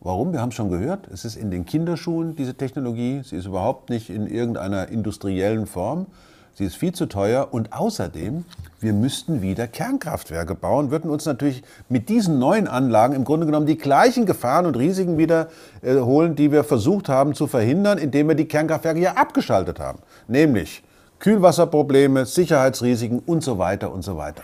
Warum? 0.00 0.32
Wir 0.32 0.40
haben 0.40 0.48
es 0.48 0.56
schon 0.56 0.70
gehört. 0.70 1.06
Es 1.06 1.24
ist 1.24 1.36
in 1.36 1.52
den 1.52 1.66
Kinderschuhen, 1.66 2.34
diese 2.34 2.54
Technologie. 2.54 3.20
Sie 3.22 3.36
ist 3.36 3.46
überhaupt 3.46 3.90
nicht 3.90 4.10
in 4.10 4.26
irgendeiner 4.26 4.88
industriellen 4.88 5.68
Form. 5.68 6.06
Sie 6.54 6.64
ist 6.64 6.76
viel 6.76 6.92
zu 6.92 7.06
teuer 7.06 7.48
und 7.52 7.72
außerdem, 7.72 8.44
wir 8.80 8.92
müssten 8.92 9.40
wieder 9.42 9.66
Kernkraftwerke 9.66 10.54
bauen, 10.54 10.90
würden 10.90 11.10
uns 11.10 11.24
natürlich 11.26 11.62
mit 11.88 12.08
diesen 12.08 12.38
neuen 12.38 12.68
Anlagen 12.68 13.14
im 13.14 13.24
Grunde 13.24 13.46
genommen 13.46 13.66
die 13.66 13.78
gleichen 13.78 14.26
Gefahren 14.26 14.66
und 14.66 14.76
Risiken 14.76 15.16
wiederholen, 15.16 16.32
äh, 16.32 16.34
die 16.34 16.52
wir 16.52 16.64
versucht 16.64 17.08
haben 17.08 17.34
zu 17.34 17.46
verhindern, 17.46 17.98
indem 17.98 18.28
wir 18.28 18.34
die 18.34 18.48
Kernkraftwerke 18.48 19.00
ja 19.00 19.12
abgeschaltet 19.12 19.80
haben. 19.80 20.00
Nämlich 20.28 20.82
Kühlwasserprobleme, 21.20 22.26
Sicherheitsrisiken 22.26 23.20
und 23.20 23.42
so 23.42 23.58
weiter 23.58 23.92
und 23.92 24.02
so 24.02 24.16
weiter. 24.16 24.42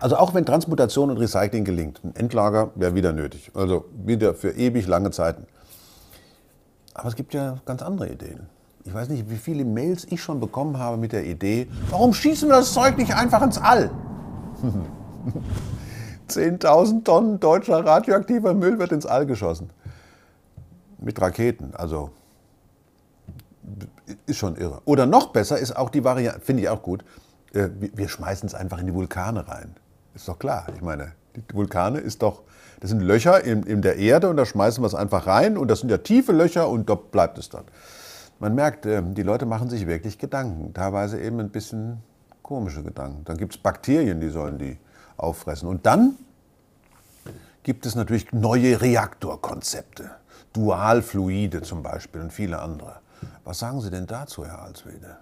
Also 0.00 0.16
auch 0.16 0.34
wenn 0.34 0.44
Transmutation 0.44 1.10
und 1.10 1.18
Recycling 1.18 1.64
gelingt, 1.64 2.02
ein 2.04 2.14
Endlager 2.16 2.70
wäre 2.74 2.94
wieder 2.94 3.12
nötig. 3.12 3.52
Also 3.54 3.84
wieder 4.04 4.34
für 4.34 4.50
ewig 4.50 4.86
lange 4.86 5.10
Zeiten. 5.10 5.46
Aber 6.92 7.08
es 7.08 7.16
gibt 7.16 7.34
ja 7.34 7.58
ganz 7.64 7.82
andere 7.82 8.08
Ideen. 8.08 8.48
Ich 8.84 8.92
weiß 8.92 9.08
nicht, 9.08 9.30
wie 9.30 9.36
viele 9.36 9.64
Mails 9.64 10.06
ich 10.10 10.22
schon 10.22 10.40
bekommen 10.40 10.78
habe 10.78 10.96
mit 10.96 11.12
der 11.12 11.24
Idee, 11.24 11.68
warum 11.90 12.12
schießen 12.12 12.48
wir 12.48 12.56
das 12.56 12.72
Zeug 12.72 12.98
nicht 12.98 13.14
einfach 13.14 13.42
ins 13.42 13.58
All? 13.58 13.90
10.000 16.28 17.04
Tonnen 17.04 17.40
deutscher 17.40 17.84
radioaktiver 17.84 18.54
Müll 18.54 18.78
wird 18.78 18.92
ins 18.92 19.06
All 19.06 19.26
geschossen. 19.26 19.70
Mit 20.98 21.20
Raketen, 21.20 21.74
also 21.74 22.10
ist 24.26 24.38
schon 24.38 24.56
irre. 24.56 24.80
Oder 24.84 25.06
noch 25.06 25.28
besser 25.28 25.58
ist 25.58 25.76
auch 25.76 25.90
die 25.90 26.04
Variante, 26.04 26.40
finde 26.40 26.62
ich 26.62 26.68
auch 26.68 26.82
gut, 26.82 27.04
äh, 27.54 27.68
wir 27.78 28.08
schmeißen 28.08 28.46
es 28.48 28.54
einfach 28.54 28.78
in 28.78 28.86
die 28.86 28.94
Vulkane 28.94 29.46
rein. 29.46 29.76
Ist 30.14 30.28
doch 30.28 30.38
klar. 30.38 30.66
Ich 30.74 30.82
meine, 30.82 31.12
die 31.36 31.54
Vulkane 31.54 31.98
ist 31.98 32.22
doch, 32.22 32.42
das 32.80 32.90
sind 32.90 33.00
Löcher 33.00 33.44
in, 33.44 33.62
in 33.62 33.82
der 33.82 33.96
Erde 33.96 34.28
und 34.28 34.36
da 34.36 34.44
schmeißen 34.44 34.82
wir 34.82 34.86
es 34.86 34.94
einfach 34.94 35.26
rein 35.26 35.56
und 35.56 35.68
das 35.68 35.80
sind 35.80 35.90
ja 35.90 35.98
tiefe 35.98 36.32
Löcher 36.32 36.68
und 36.68 36.88
dort 36.88 37.12
bleibt 37.12 37.38
es 37.38 37.48
dann. 37.48 37.64
Man 38.42 38.56
merkt, 38.56 38.86
äh, 38.86 39.00
die 39.04 39.22
Leute 39.22 39.46
machen 39.46 39.70
sich 39.70 39.86
wirklich 39.86 40.18
Gedanken, 40.18 40.74
teilweise 40.74 41.20
eben 41.20 41.38
ein 41.38 41.50
bisschen 41.50 41.98
komische 42.42 42.82
Gedanken. 42.82 43.24
Dann 43.24 43.36
gibt 43.36 43.54
es 43.54 43.58
Bakterien, 43.62 44.20
die 44.20 44.30
sollen 44.30 44.58
die 44.58 44.78
auffressen. 45.16 45.68
Und 45.68 45.86
dann 45.86 46.16
gibt 47.62 47.86
es 47.86 47.94
natürlich 47.94 48.32
neue 48.32 48.80
Reaktorkonzepte, 48.80 50.10
Dualfluide 50.52 51.62
zum 51.62 51.84
Beispiel 51.84 52.20
und 52.20 52.32
viele 52.32 52.58
andere. 52.58 52.96
Was 53.44 53.60
sagen 53.60 53.80
Sie 53.80 53.90
denn 53.90 54.08
dazu, 54.08 54.44
Herr 54.44 54.62
Alswede? 54.62 55.18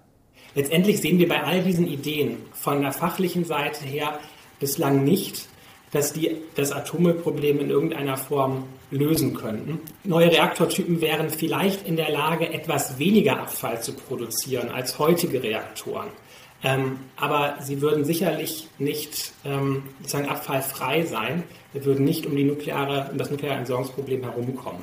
Letztendlich 0.55 1.03
sehen 1.03 1.19
wir 1.19 1.29
bei 1.29 1.45
all 1.45 1.63
diesen 1.63 1.87
Ideen 1.87 2.39
von 2.53 2.81
der 2.81 2.93
fachlichen 2.93 3.45
Seite 3.45 3.85
her 3.85 4.19
bislang 4.61 5.05
nicht, 5.05 5.47
dass 5.93 6.13
die 6.13 6.37
das 6.55 6.73
Atommüllproblem 6.73 7.61
in 7.61 7.71
irgendeiner 7.71 8.17
Form 8.17 8.65
lösen 8.91 9.35
könnten. 9.35 9.81
Neue 10.05 10.31
Reaktortypen 10.31 11.01
wären 11.01 11.31
vielleicht 11.31 11.87
in 11.87 11.97
der 11.97 12.11
Lage, 12.11 12.53
etwas 12.53 12.99
weniger 12.99 13.41
Abfall 13.41 13.83
zu 13.83 13.93
produzieren 13.93 14.71
als 14.71 14.99
heutige 14.99 15.43
Reaktoren. 15.43 16.09
Ähm, 16.63 17.01
aber 17.17 17.55
sie 17.61 17.81
würden 17.81 18.05
sicherlich 18.05 18.69
nicht 18.79 19.33
ähm, 19.45 19.85
sozusagen 20.01 20.29
abfallfrei 20.29 21.07
sein. 21.07 21.43
Wir 21.73 21.85
würden 21.85 22.05
nicht 22.05 22.27
um, 22.27 22.37
die 22.37 22.45
nukleare, 22.45 23.09
um 23.11 23.19
das 23.19 23.31
nukleare 23.31 23.57
Entsorgungsproblem 23.57 24.23
herumkommen. 24.23 24.83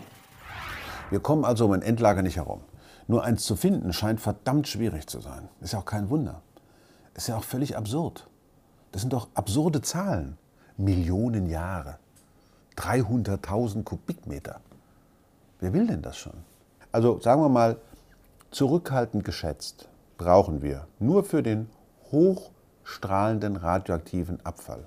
Wir 1.11 1.19
kommen 1.19 1.45
also 1.45 1.65
um 1.65 1.71
ein 1.73 1.81
Endlager 1.81 2.23
nicht 2.23 2.37
herum. 2.37 2.61
Nur 3.07 3.23
eins 3.23 3.43
zu 3.43 3.55
finden 3.55 3.93
scheint 3.93 4.19
verdammt 4.19 4.67
schwierig 4.67 5.07
zu 5.07 5.21
sein. 5.21 5.49
Ist 5.61 5.73
ja 5.73 5.79
auch 5.79 5.85
kein 5.85 6.09
Wunder. 6.09 6.41
Ist 7.13 7.27
ja 7.27 7.37
auch 7.37 7.43
völlig 7.43 7.77
absurd. 7.77 8.27
Das 8.91 9.01
sind 9.01 9.13
doch 9.13 9.27
absurde 9.33 9.81
Zahlen. 9.81 10.37
Millionen 10.77 11.47
Jahre. 11.47 11.97
300.000 12.77 13.83
Kubikmeter. 13.83 14.61
Wer 15.59 15.73
will 15.73 15.87
denn 15.87 16.01
das 16.01 16.17
schon? 16.17 16.33
Also 16.91 17.19
sagen 17.19 17.41
wir 17.41 17.49
mal, 17.49 17.77
zurückhaltend 18.51 19.25
geschätzt 19.25 19.89
brauchen 20.17 20.61
wir 20.61 20.87
nur 20.99 21.23
für 21.23 21.43
den 21.43 21.69
hochstrahlenden 22.11 23.55
radioaktiven 23.55 24.39
Abfall 24.45 24.85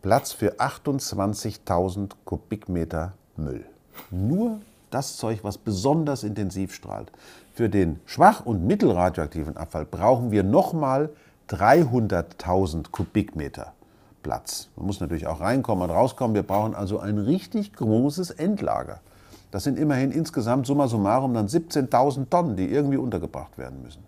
Platz 0.00 0.32
für 0.32 0.60
28.000 0.60 2.12
Kubikmeter 2.24 3.14
Müll. 3.36 3.64
Nur 4.10 4.60
das 4.90 5.16
Zeug, 5.16 5.40
was 5.42 5.58
besonders 5.58 6.22
intensiv 6.22 6.72
strahlt. 6.72 7.10
Für 7.52 7.68
den 7.68 7.98
schwach- 8.06 8.46
und 8.46 8.64
mittelradioaktiven 8.64 9.56
Abfall 9.56 9.84
brauchen 9.84 10.30
wir 10.30 10.44
nochmal 10.44 11.10
300.000 11.48 12.90
Kubikmeter 12.90 13.72
Platz. 14.22 14.68
Man 14.76 14.86
muss 14.86 15.00
natürlich 15.00 15.26
auch 15.26 15.40
reinkommen 15.40 15.88
und 15.88 15.94
rauskommen. 15.94 16.34
Wir 16.34 16.42
brauchen 16.42 16.74
also 16.74 16.98
ein 16.98 17.18
richtig 17.18 17.72
großes 17.74 18.30
Endlager. 18.30 19.00
Das 19.50 19.64
sind 19.64 19.78
immerhin 19.78 20.12
insgesamt 20.12 20.66
summa 20.66 20.88
summarum 20.88 21.32
dann 21.34 21.48
17.000 21.48 22.28
Tonnen, 22.28 22.56
die 22.56 22.70
irgendwie 22.70 22.98
untergebracht 22.98 23.56
werden 23.56 23.82
müssen. 23.82 24.02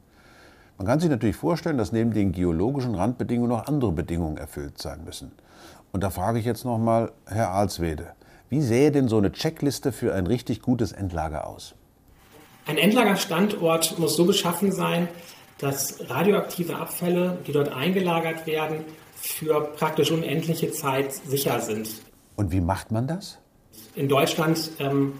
Man 0.76 0.86
kann 0.86 1.00
sich 1.00 1.10
natürlich 1.10 1.36
vorstellen, 1.36 1.78
dass 1.78 1.92
neben 1.92 2.12
den 2.12 2.32
geologischen 2.32 2.94
Randbedingungen 2.94 3.50
noch 3.50 3.66
andere 3.66 3.92
Bedingungen 3.92 4.36
erfüllt 4.36 4.78
sein 4.78 5.04
müssen. 5.04 5.32
Und 5.92 6.02
da 6.02 6.10
frage 6.10 6.38
ich 6.38 6.44
jetzt 6.44 6.64
nochmal 6.64 7.12
Herr 7.26 7.52
Alswede. 7.52 8.12
Wie 8.48 8.60
sähe 8.60 8.90
denn 8.90 9.08
so 9.08 9.18
eine 9.18 9.32
Checkliste 9.32 9.92
für 9.92 10.14
ein 10.14 10.26
richtig 10.26 10.62
gutes 10.62 10.92
Endlager 10.92 11.46
aus? 11.46 11.74
Ein 12.66 12.78
Endlagerstandort 12.78 13.98
muss 13.98 14.16
so 14.16 14.24
beschaffen 14.24 14.72
sein, 14.72 15.08
dass 15.58 16.08
radioaktive 16.08 16.76
Abfälle, 16.76 17.38
die 17.46 17.52
dort 17.52 17.72
eingelagert 17.72 18.46
werden, 18.46 18.84
für 19.20 19.60
praktisch 19.76 20.10
unendliche 20.10 20.72
Zeit 20.72 21.12
sicher 21.12 21.60
sind. 21.60 21.88
Und 22.36 22.52
wie 22.52 22.60
macht 22.60 22.90
man 22.90 23.06
das? 23.06 23.38
In 23.94 24.08
Deutschland 24.08 24.70
ähm, 24.78 25.14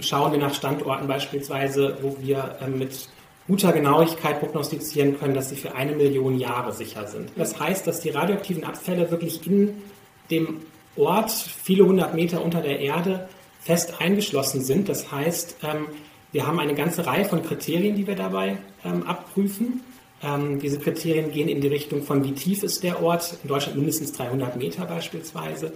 schauen 0.00 0.32
wir 0.32 0.38
nach 0.38 0.54
Standorten 0.54 1.06
beispielsweise, 1.06 1.98
wo 2.02 2.16
wir 2.20 2.56
ähm, 2.60 2.78
mit 2.78 3.08
guter 3.46 3.72
Genauigkeit 3.72 4.40
prognostizieren 4.40 5.18
können, 5.18 5.34
dass 5.34 5.50
sie 5.50 5.56
für 5.56 5.74
eine 5.74 5.94
Million 5.94 6.38
Jahre 6.38 6.72
sicher 6.72 7.06
sind. 7.06 7.30
Das 7.36 7.60
heißt, 7.60 7.86
dass 7.86 8.00
die 8.00 8.10
radioaktiven 8.10 8.64
Abfälle 8.64 9.10
wirklich 9.10 9.46
in 9.46 9.82
dem 10.30 10.62
Ort 10.96 11.30
viele 11.30 11.86
hundert 11.86 12.14
Meter 12.14 12.42
unter 12.42 12.60
der 12.62 12.80
Erde 12.80 13.28
fest 13.60 14.00
eingeschlossen 14.00 14.62
sind. 14.62 14.88
Das 14.88 15.12
heißt, 15.12 15.58
ähm, 15.62 15.86
wir 16.32 16.46
haben 16.46 16.58
eine 16.58 16.74
ganze 16.74 17.06
Reihe 17.06 17.24
von 17.24 17.42
Kriterien, 17.42 17.94
die 17.94 18.06
wir 18.06 18.16
dabei 18.16 18.58
ähm, 18.84 19.04
abprüfen. 19.04 19.82
Ähm, 20.22 20.58
diese 20.60 20.78
Kriterien 20.78 21.30
gehen 21.30 21.48
in 21.48 21.60
die 21.60 21.68
Richtung 21.68 22.02
von, 22.02 22.24
wie 22.24 22.32
tief 22.32 22.62
ist 22.62 22.82
der 22.82 23.02
Ort, 23.02 23.36
in 23.42 23.48
Deutschland 23.48 23.76
mindestens 23.76 24.12
300 24.12 24.56
Meter 24.56 24.86
beispielsweise. 24.86 25.72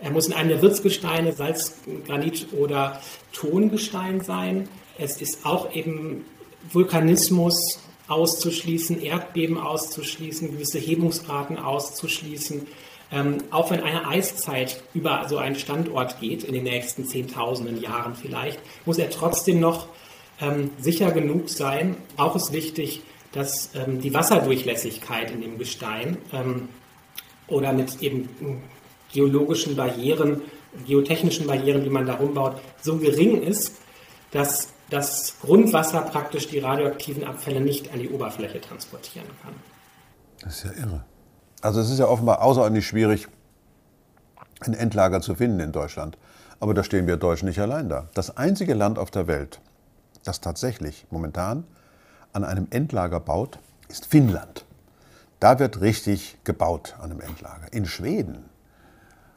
Er 0.00 0.10
muss 0.10 0.26
in 0.26 0.32
einem 0.32 0.50
der 0.50 0.62
Wirtsgesteine, 0.62 1.32
Salz, 1.32 1.78
Granit 2.06 2.48
oder 2.52 3.00
Tongestein 3.32 4.20
sein. 4.20 4.68
Es 4.96 5.20
ist 5.20 5.44
auch 5.44 5.72
eben 5.74 6.24
Vulkanismus 6.70 7.80
auszuschließen, 8.06 9.02
Erdbeben 9.02 9.58
auszuschließen, 9.58 10.52
gewisse 10.52 10.78
Hebungsraten 10.78 11.58
auszuschließen. 11.58 12.66
Ähm, 13.10 13.38
auch 13.50 13.70
wenn 13.70 13.80
eine 13.80 14.06
Eiszeit 14.06 14.82
über 14.92 15.26
so 15.28 15.38
einen 15.38 15.56
Standort 15.56 16.20
geht, 16.20 16.44
in 16.44 16.52
den 16.52 16.64
nächsten 16.64 17.06
Zehntausenden 17.06 17.80
Jahren 17.80 18.14
vielleicht, 18.14 18.60
muss 18.84 18.98
er 18.98 19.08
trotzdem 19.08 19.60
noch 19.60 19.88
ähm, 20.40 20.70
sicher 20.78 21.10
genug 21.10 21.48
sein. 21.48 21.96
Auch 22.16 22.36
ist 22.36 22.52
wichtig, 22.52 23.02
dass 23.38 23.70
ähm, 23.74 24.00
die 24.00 24.12
Wasserdurchlässigkeit 24.12 25.30
in 25.30 25.40
dem 25.40 25.58
Gestein 25.58 26.18
ähm, 26.32 26.68
oder 27.46 27.72
mit 27.72 28.02
eben 28.02 28.28
geologischen 29.12 29.76
Barrieren, 29.76 30.42
geotechnischen 30.86 31.46
Barrieren, 31.46 31.84
die 31.84 31.90
man 31.90 32.04
da 32.04 32.14
rumbaut, 32.14 32.60
so 32.82 32.96
gering 32.98 33.40
ist, 33.42 33.76
dass 34.32 34.70
das 34.90 35.36
Grundwasser 35.40 36.02
praktisch 36.02 36.48
die 36.48 36.58
radioaktiven 36.58 37.22
Abfälle 37.24 37.60
nicht 37.60 37.92
an 37.92 38.00
die 38.00 38.10
Oberfläche 38.10 38.60
transportieren 38.60 39.28
kann. 39.42 39.54
Das 40.42 40.56
ist 40.56 40.64
ja 40.64 40.82
irre. 40.82 41.04
Also 41.60 41.80
es 41.80 41.90
ist 41.90 41.98
ja 41.98 42.06
offenbar 42.06 42.42
außerordentlich 42.42 42.86
schwierig, 42.86 43.28
ein 44.60 44.74
Endlager 44.74 45.20
zu 45.20 45.36
finden 45.36 45.60
in 45.60 45.70
Deutschland. 45.70 46.18
Aber 46.58 46.74
da 46.74 46.82
stehen 46.82 47.06
wir 47.06 47.16
Deutschen 47.16 47.46
nicht 47.46 47.60
allein 47.60 47.88
da. 47.88 48.08
Das 48.14 48.36
einzige 48.36 48.74
Land 48.74 48.98
auf 48.98 49.12
der 49.12 49.28
Welt, 49.28 49.60
das 50.24 50.40
tatsächlich 50.40 51.06
momentan 51.10 51.64
an 52.32 52.44
einem 52.44 52.66
Endlager 52.70 53.20
baut, 53.20 53.58
ist 53.88 54.06
Finnland. 54.06 54.64
Da 55.40 55.58
wird 55.58 55.80
richtig 55.80 56.38
gebaut 56.44 56.96
an 56.98 57.10
einem 57.10 57.20
Endlager. 57.20 57.72
In 57.72 57.86
Schweden 57.86 58.48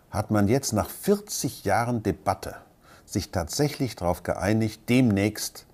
hat 0.10 0.32
man 0.32 0.48
jetzt 0.48 0.74
nach 0.74 0.90
40 0.90 1.64
Jahren 1.64 2.04
Debatte 2.04 2.56
sich 3.06 3.32
tatsächlich 3.32 3.96
darauf 3.96 4.24
geeinigt, 4.24 4.90
demnächst 4.90 5.66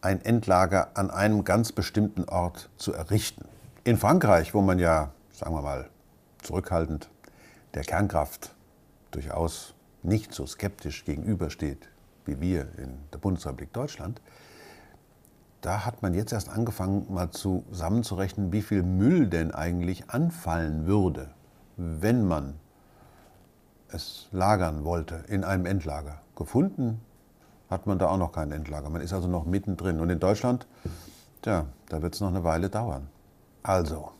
ein 0.00 0.24
Endlager 0.24 0.90
an 0.94 1.10
einem 1.10 1.44
ganz 1.44 1.72
bestimmten 1.72 2.24
Ort 2.24 2.70
zu 2.76 2.92
errichten. 2.92 3.46
In 3.84 3.96
Frankreich, 3.96 4.54
wo 4.54 4.60
man 4.60 4.78
ja 4.78 5.12
sagen 5.42 5.54
wir 5.54 5.62
mal, 5.62 5.88
zurückhaltend 6.42 7.08
der 7.74 7.82
Kernkraft 7.82 8.54
durchaus 9.10 9.74
nicht 10.02 10.32
so 10.32 10.46
skeptisch 10.46 11.04
gegenübersteht 11.04 11.88
wie 12.24 12.40
wir 12.40 12.68
in 12.78 12.98
der 13.12 13.18
Bundesrepublik 13.18 13.72
Deutschland, 13.72 14.20
da 15.62 15.86
hat 15.86 16.02
man 16.02 16.12
jetzt 16.12 16.32
erst 16.32 16.50
angefangen, 16.50 17.06
mal 17.08 17.30
zusammenzurechnen, 17.30 18.52
wie 18.52 18.62
viel 18.62 18.82
Müll 18.82 19.28
denn 19.28 19.52
eigentlich 19.52 20.10
anfallen 20.10 20.86
würde, 20.86 21.30
wenn 21.76 22.26
man 22.26 22.54
es 23.88 24.28
lagern 24.32 24.84
wollte 24.84 25.24
in 25.28 25.44
einem 25.44 25.64
Endlager. 25.64 26.20
Gefunden 26.36 27.00
hat 27.70 27.86
man 27.86 27.98
da 27.98 28.08
auch 28.08 28.18
noch 28.18 28.32
kein 28.32 28.50
Endlager. 28.50 28.90
Man 28.90 29.00
ist 29.00 29.12
also 29.12 29.28
noch 29.28 29.46
mittendrin. 29.46 30.00
Und 30.00 30.10
in 30.10 30.18
Deutschland, 30.18 30.66
tja, 31.42 31.66
da 31.88 32.02
wird 32.02 32.14
es 32.14 32.20
noch 32.20 32.28
eine 32.28 32.44
Weile 32.44 32.68
dauern. 32.68 33.08
Also, 33.62 34.10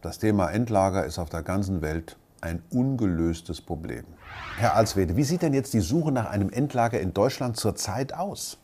das 0.00 0.18
Thema 0.18 0.50
Endlager 0.50 1.04
ist 1.04 1.18
auf 1.18 1.28
der 1.28 1.42
ganzen 1.42 1.82
Welt 1.82 2.16
ein 2.40 2.62
ungelöstes 2.70 3.60
Problem. 3.60 4.04
Herr 4.58 4.76
Alswede, 4.76 5.16
wie 5.16 5.24
sieht 5.24 5.42
denn 5.42 5.54
jetzt 5.54 5.74
die 5.74 5.80
Suche 5.80 6.12
nach 6.12 6.30
einem 6.30 6.50
Endlager 6.50 7.00
in 7.00 7.12
Deutschland 7.12 7.56
zurzeit 7.56 8.14
aus? 8.14 8.58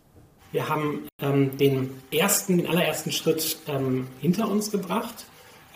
Wir 0.52 0.68
haben 0.68 1.06
ähm, 1.20 1.56
den 1.56 2.02
ersten, 2.10 2.58
den 2.58 2.66
allerersten 2.66 3.12
Schritt 3.12 3.58
ähm, 3.68 4.08
hinter 4.20 4.48
uns 4.48 4.70
gebracht 4.70 5.26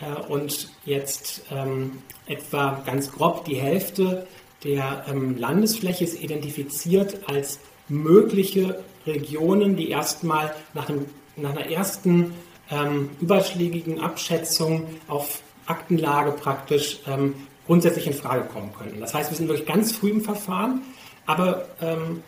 äh, 0.00 0.21
und 0.31 0.71
jetzt 0.85 1.43
ähm, 1.50 2.02
etwa 2.26 2.83
ganz 2.85 3.12
grob 3.12 3.45
die 3.45 3.57
Hälfte 3.57 4.26
der 4.64 5.04
ähm, 5.09 5.37
Landesfläche 5.37 6.04
ist 6.04 6.23
identifiziert 6.23 7.28
als 7.28 7.61
mögliche 7.88 8.83
Regionen, 9.07 9.76
die 9.76 9.90
erstmal 9.90 10.54
nach 10.73 10.88
einem 10.88 11.07
nach 11.37 11.50
einer 11.50 11.69
ersten 11.71 12.33
ähm, 12.71 13.11
überschlägigen 13.21 14.00
Abschätzung 14.00 14.87
auf 15.09 15.43
Aktenlage 15.66 16.33
praktisch 16.33 17.00
ähm, 17.07 17.35
grundsätzlich 17.66 18.07
in 18.07 18.12
Frage 18.12 18.45
kommen 18.45 18.73
könnten. 18.76 19.00
Das 19.00 19.14
heißt, 19.14 19.31
wir 19.31 19.37
sind 19.37 19.49
wirklich 19.49 19.66
ganz 19.66 19.93
früh 19.93 20.11
im 20.11 20.21
Verfahren, 20.21 20.83
aber 21.26 21.66
ähm, 21.81 22.23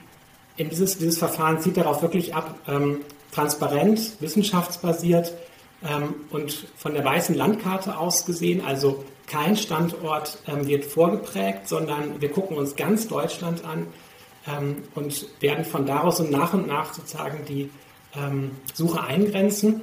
in 0.57 0.71
dieses, 0.71 0.99
dieses 0.99 1.19
Verfahren 1.19 1.61
zieht 1.61 1.77
darauf 1.77 2.03
wirklich 2.03 2.35
ab, 2.35 2.59
ähm, 2.67 3.01
transparent, 3.33 4.21
wissenschaftsbasiert 4.21 5.35
ähm, 5.85 6.15
und 6.31 6.67
von 6.77 6.95
der 6.95 7.05
weißen 7.05 7.35
Landkarte 7.35 7.99
aus 7.99 8.25
gesehen, 8.25 8.65
also 8.65 9.05
kein 9.27 9.57
Standort 9.57 10.39
ähm, 10.47 10.67
wird 10.67 10.85
vorgeprägt, 10.85 11.69
sondern 11.69 12.21
wir 12.21 12.31
gucken 12.31 12.57
uns 12.57 12.77
ganz 12.77 13.09
Deutschland 13.09 13.65
an 13.65 13.87
ähm, 14.47 14.85
und 14.95 15.27
werden 15.41 15.65
von 15.65 15.85
daraus 15.87 16.21
und 16.21 16.31
nach 16.31 16.55
und 16.55 16.67
nach 16.67 16.95
sozusagen 16.95 17.45
die 17.45 17.71
ähm, 18.15 18.53
Suche 18.73 19.03
eingrenzen 19.03 19.83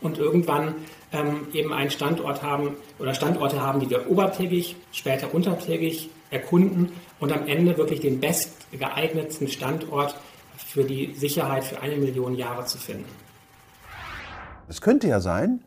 und 0.00 0.18
irgendwann 0.18 0.74
ähm, 1.12 1.48
eben 1.52 1.72
einen 1.72 1.90
Standort 1.90 2.42
haben 2.42 2.76
oder 2.98 3.14
Standorte 3.14 3.62
haben, 3.62 3.80
die 3.80 3.90
wir 3.90 4.10
obertägig, 4.10 4.76
später 4.92 5.34
untertägig 5.34 6.10
erkunden 6.30 6.92
und 7.20 7.32
am 7.32 7.46
Ende 7.46 7.76
wirklich 7.76 8.00
den 8.00 8.20
bestgeeignetsten 8.20 9.48
Standort 9.48 10.16
für 10.56 10.84
die 10.84 11.14
Sicherheit 11.14 11.64
für 11.64 11.80
eine 11.80 11.96
Million 11.96 12.34
Jahre 12.34 12.66
zu 12.66 12.78
finden. 12.78 13.06
Es 14.68 14.80
könnte 14.80 15.08
ja 15.08 15.20
sein, 15.20 15.60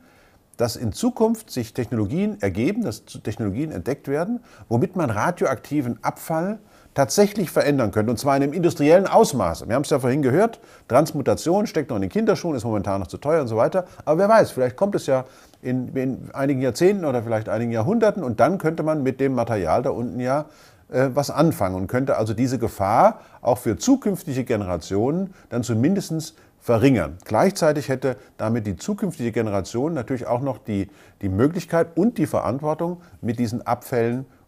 dass 0.57 0.75
in 0.75 0.93
Zukunft 0.93 1.49
sich 1.49 1.73
Technologien 1.73 2.39
ergeben, 2.41 2.83
dass 2.83 3.05
Technologien 3.05 3.71
entdeckt 3.71 4.07
werden, 4.07 4.41
womit 4.69 4.95
man 4.95 5.09
radioaktiven 5.09 6.03
Abfall 6.03 6.59
tatsächlich 6.93 7.51
verändern 7.51 7.91
könnte, 7.91 8.11
und 8.11 8.17
zwar 8.17 8.35
in 8.35 8.43
einem 8.43 8.53
industriellen 8.53 9.07
Ausmaß. 9.07 9.67
Wir 9.67 9.75
haben 9.75 9.83
es 9.83 9.89
ja 9.89 9.99
vorhin 9.99 10.21
gehört, 10.21 10.59
Transmutation 10.87 11.67
steckt 11.67 11.89
noch 11.89 11.95
in 11.95 12.01
den 12.01 12.11
Kinderschuhen, 12.11 12.55
ist 12.55 12.63
momentan 12.63 12.99
noch 12.99 13.07
zu 13.07 13.17
teuer 13.17 13.41
und 13.41 13.47
so 13.47 13.55
weiter. 13.55 13.85
Aber 14.05 14.19
wer 14.19 14.29
weiß, 14.29 14.51
vielleicht 14.51 14.75
kommt 14.75 14.95
es 14.95 15.05
ja 15.05 15.25
in, 15.61 15.95
in 15.95 16.29
einigen 16.33 16.61
Jahrzehnten 16.61 17.05
oder 17.05 17.23
vielleicht 17.23 17.49
einigen 17.49 17.71
Jahrhunderten 17.71 18.23
und 18.23 18.39
dann 18.39 18.57
könnte 18.57 18.83
man 18.83 19.03
mit 19.03 19.19
dem 19.19 19.33
Material 19.33 19.83
da 19.83 19.91
unten 19.91 20.19
ja 20.19 20.45
äh, 20.91 21.09
was 21.13 21.29
anfangen 21.29 21.75
und 21.75 21.87
könnte 21.87 22.17
also 22.17 22.33
diese 22.33 22.59
Gefahr 22.59 23.21
auch 23.41 23.57
für 23.57 23.77
zukünftige 23.77 24.43
Generationen 24.43 25.33
dann 25.49 25.63
zumindest 25.63 26.35
verringern. 26.59 27.17
Gleichzeitig 27.25 27.89
hätte 27.89 28.17
damit 28.37 28.67
die 28.67 28.75
zukünftige 28.75 29.31
Generation 29.31 29.93
natürlich 29.93 30.27
auch 30.27 30.41
noch 30.41 30.57
die, 30.57 30.89
die 31.21 31.29
Möglichkeit 31.29 31.95
und 31.95 32.17
die 32.17 32.27
Verantwortung, 32.27 33.01
mit 33.21 33.39
diesen 33.39 33.65
Abfällen 33.65 34.19
umzugehen. 34.19 34.40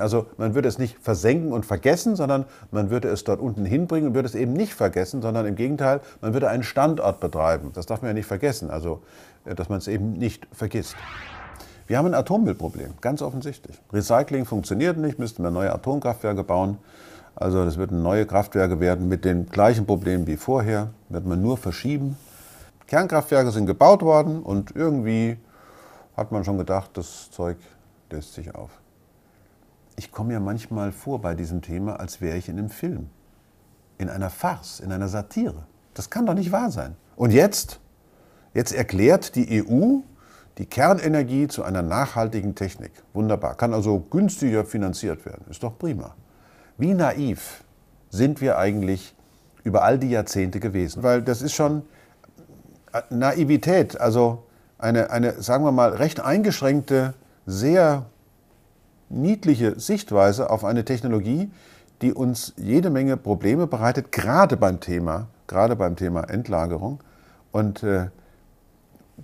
Also 0.00 0.26
man 0.36 0.54
würde 0.54 0.68
es 0.68 0.78
nicht 0.78 0.98
versenken 1.00 1.52
und 1.52 1.64
vergessen, 1.64 2.16
sondern 2.16 2.44
man 2.72 2.90
würde 2.90 3.08
es 3.08 3.22
dort 3.22 3.40
unten 3.40 3.64
hinbringen 3.64 4.08
und 4.08 4.14
würde 4.14 4.26
es 4.26 4.34
eben 4.34 4.52
nicht 4.52 4.74
vergessen, 4.74 5.22
sondern 5.22 5.46
im 5.46 5.54
Gegenteil, 5.54 6.00
man 6.20 6.32
würde 6.32 6.48
einen 6.48 6.64
Standort 6.64 7.20
betreiben. 7.20 7.70
Das 7.72 7.86
darf 7.86 8.02
man 8.02 8.08
ja 8.08 8.14
nicht 8.14 8.26
vergessen, 8.26 8.70
also 8.70 9.02
äh, 9.44 9.54
dass 9.54 9.68
man 9.68 9.78
es 9.78 9.86
eben 9.86 10.14
nicht 10.14 10.48
vergisst. 10.52 10.96
Wir 11.86 11.98
haben 11.98 12.06
ein 12.06 12.14
Atommüllproblem, 12.14 12.94
ganz 13.00 13.22
offensichtlich. 13.22 13.80
Recycling 13.92 14.44
funktioniert 14.44 14.96
nicht, 14.96 15.18
müssten 15.18 15.42
wir 15.42 15.50
neue 15.50 15.72
Atomkraftwerke 15.72 16.42
bauen. 16.42 16.78
Also 17.36 17.64
das 17.64 17.76
würden 17.76 18.02
neue 18.02 18.26
Kraftwerke 18.26 18.80
werden 18.80 19.08
mit 19.08 19.24
den 19.24 19.46
gleichen 19.46 19.86
Problemen 19.86 20.26
wie 20.26 20.36
vorher, 20.36 20.90
wird 21.10 21.26
man 21.26 21.42
nur 21.42 21.58
verschieben. 21.58 22.16
Kernkraftwerke 22.86 23.50
sind 23.50 23.66
gebaut 23.66 24.02
worden 24.02 24.42
und 24.42 24.74
irgendwie 24.74 25.36
hat 26.16 26.32
man 26.32 26.44
schon 26.44 26.58
gedacht, 26.58 26.90
das 26.94 27.30
Zeug 27.30 27.56
löst 28.10 28.34
sich 28.34 28.54
auf 28.54 28.70
ich 29.96 30.10
komme 30.10 30.34
mir 30.34 30.40
manchmal 30.40 30.92
vor 30.92 31.20
bei 31.20 31.34
diesem 31.34 31.62
Thema, 31.62 32.00
als 32.00 32.20
wäre 32.20 32.36
ich 32.36 32.48
in 32.48 32.58
einem 32.58 32.70
Film, 32.70 33.08
in 33.98 34.08
einer 34.08 34.30
Farce, 34.30 34.80
in 34.80 34.92
einer 34.92 35.08
Satire. 35.08 35.66
Das 35.94 36.10
kann 36.10 36.26
doch 36.26 36.34
nicht 36.34 36.52
wahr 36.52 36.70
sein. 36.70 36.96
Und 37.16 37.32
jetzt, 37.32 37.80
jetzt 38.52 38.72
erklärt 38.72 39.36
die 39.36 39.62
EU 39.62 40.00
die 40.58 40.66
Kernenergie 40.66 41.48
zu 41.48 41.64
einer 41.64 41.82
nachhaltigen 41.82 42.54
Technik. 42.54 42.92
Wunderbar. 43.12 43.56
Kann 43.56 43.74
also 43.74 43.98
günstiger 43.98 44.64
finanziert 44.64 45.26
werden. 45.26 45.44
Ist 45.50 45.62
doch 45.62 45.78
prima. 45.78 46.14
Wie 46.78 46.94
naiv 46.94 47.64
sind 48.10 48.40
wir 48.40 48.58
eigentlich 48.58 49.16
über 49.64 49.82
all 49.82 49.98
die 49.98 50.10
Jahrzehnte 50.10 50.60
gewesen? 50.60 51.02
Weil 51.02 51.22
das 51.22 51.42
ist 51.42 51.54
schon 51.54 51.82
äh, 52.92 53.02
Naivität, 53.10 54.00
also 54.00 54.44
eine, 54.78 55.10
eine 55.10 55.42
sagen 55.42 55.64
wir 55.64 55.72
mal, 55.72 55.90
recht 55.90 56.20
eingeschränkte, 56.20 57.14
sehr 57.46 58.06
niedliche 59.08 59.78
Sichtweise 59.78 60.50
auf 60.50 60.64
eine 60.64 60.84
Technologie, 60.84 61.50
die 62.02 62.12
uns 62.12 62.54
jede 62.56 62.90
Menge 62.90 63.16
Probleme 63.16 63.66
bereitet, 63.66 64.12
gerade 64.12 64.56
beim 64.56 64.80
Thema, 64.80 65.28
gerade 65.46 65.76
beim 65.76 65.96
Thema 65.96 66.22
Endlagerung 66.24 67.00
und 67.52 67.82
äh, 67.82 68.08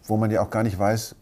wo 0.05 0.17
man 0.17 0.31
ja 0.31 0.43
auch 0.43 0.51
gar 0.51 0.63
nicht 0.63 0.79
weiß, 0.79 1.17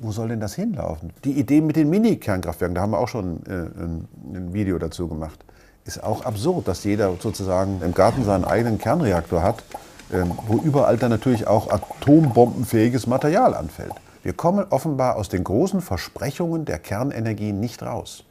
wo 0.00 0.10
soll 0.10 0.28
denn 0.28 0.40
das 0.40 0.54
hinlaufen? 0.54 1.12
Die 1.24 1.38
Idee 1.38 1.60
mit 1.60 1.76
den 1.76 1.90
Mini-Kernkraftwerken, 1.90 2.74
da 2.74 2.80
haben 2.80 2.92
wir 2.92 2.98
auch 2.98 3.08
schon 3.08 3.44
äh, 3.46 3.52
ein, 3.52 4.08
ein 4.32 4.54
Video 4.54 4.78
dazu 4.78 5.06
gemacht, 5.08 5.44
ist 5.84 6.02
auch 6.02 6.24
absurd, 6.24 6.66
dass 6.66 6.82
jeder 6.84 7.14
sozusagen 7.20 7.80
im 7.82 7.94
Garten 7.94 8.24
seinen 8.24 8.44
eigenen 8.44 8.78
Kernreaktor 8.78 9.42
hat, 9.42 9.62
äh, 10.10 10.24
wo 10.46 10.56
überall 10.58 10.96
dann 10.96 11.10
natürlich 11.10 11.46
auch 11.46 11.70
atombombenfähiges 11.70 13.06
Material 13.06 13.54
anfällt. 13.54 13.92
Wir 14.24 14.32
kommen 14.32 14.64
offenbar 14.70 15.16
aus 15.16 15.28
den 15.28 15.44
großen 15.44 15.82
Versprechungen 15.82 16.64
der 16.64 16.78
Kernenergie 16.78 17.52
nicht 17.52 17.82
raus. 17.82 18.24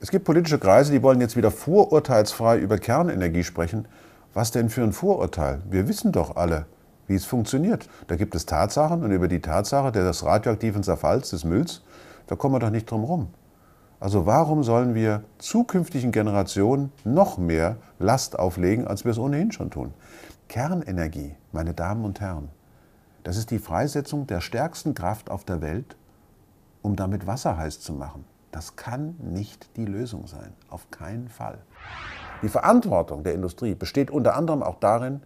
Es 0.00 0.10
gibt 0.10 0.24
politische 0.24 0.58
Kreise, 0.58 0.90
die 0.90 1.02
wollen 1.02 1.20
jetzt 1.20 1.36
wieder 1.36 1.50
vorurteilsfrei 1.50 2.56
über 2.56 2.78
Kernenergie 2.78 3.44
sprechen. 3.44 3.86
Was 4.32 4.52
denn 4.52 4.70
für 4.70 4.82
ein 4.82 4.94
Vorurteil? 4.94 5.60
Wir 5.68 5.86
wissen 5.86 6.12
doch 6.12 6.36
alle, 6.36 6.64
wie 7.08 7.14
es 7.14 7.26
funktioniert. 7.26 7.90
Da 8.06 8.16
gibt 8.16 8.34
es 8.34 8.46
Tatsachen 8.46 9.02
und 9.04 9.10
über 9.10 9.28
die 9.28 9.42
Tatsache 9.42 9.92
des 9.92 10.24
radioaktiven 10.24 10.82
Zerfalls 10.82 11.28
des 11.28 11.44
Mülls, 11.44 11.82
da 12.26 12.34
kommen 12.34 12.54
wir 12.54 12.60
doch 12.60 12.70
nicht 12.70 12.90
drum 12.90 13.02
herum. 13.02 13.28
Also 14.00 14.24
warum 14.24 14.64
sollen 14.64 14.94
wir 14.94 15.24
zukünftigen 15.36 16.10
Generationen 16.10 16.90
noch 17.04 17.36
mehr 17.36 17.76
Last 17.98 18.38
auflegen, 18.38 18.86
als 18.86 19.04
wir 19.04 19.12
es 19.12 19.18
ohnehin 19.18 19.52
schon 19.52 19.68
tun? 19.68 19.92
Kernenergie, 20.48 21.34
meine 21.52 21.74
Damen 21.74 22.06
und 22.06 22.18
Herren, 22.22 22.48
das 23.26 23.36
ist 23.36 23.50
die 23.50 23.58
Freisetzung 23.58 24.28
der 24.28 24.40
stärksten 24.40 24.94
Kraft 24.94 25.32
auf 25.32 25.42
der 25.42 25.60
Welt, 25.60 25.96
um 26.80 26.94
damit 26.94 27.26
Wasser 27.26 27.56
heiß 27.56 27.80
zu 27.80 27.92
machen. 27.92 28.24
Das 28.52 28.76
kann 28.76 29.16
nicht 29.18 29.76
die 29.76 29.84
Lösung 29.84 30.28
sein, 30.28 30.52
auf 30.70 30.92
keinen 30.92 31.28
Fall. 31.28 31.58
Die 32.42 32.48
Verantwortung 32.48 33.24
der 33.24 33.34
Industrie 33.34 33.74
besteht 33.74 34.12
unter 34.12 34.36
anderem 34.36 34.62
auch 34.62 34.78
darin, 34.78 35.22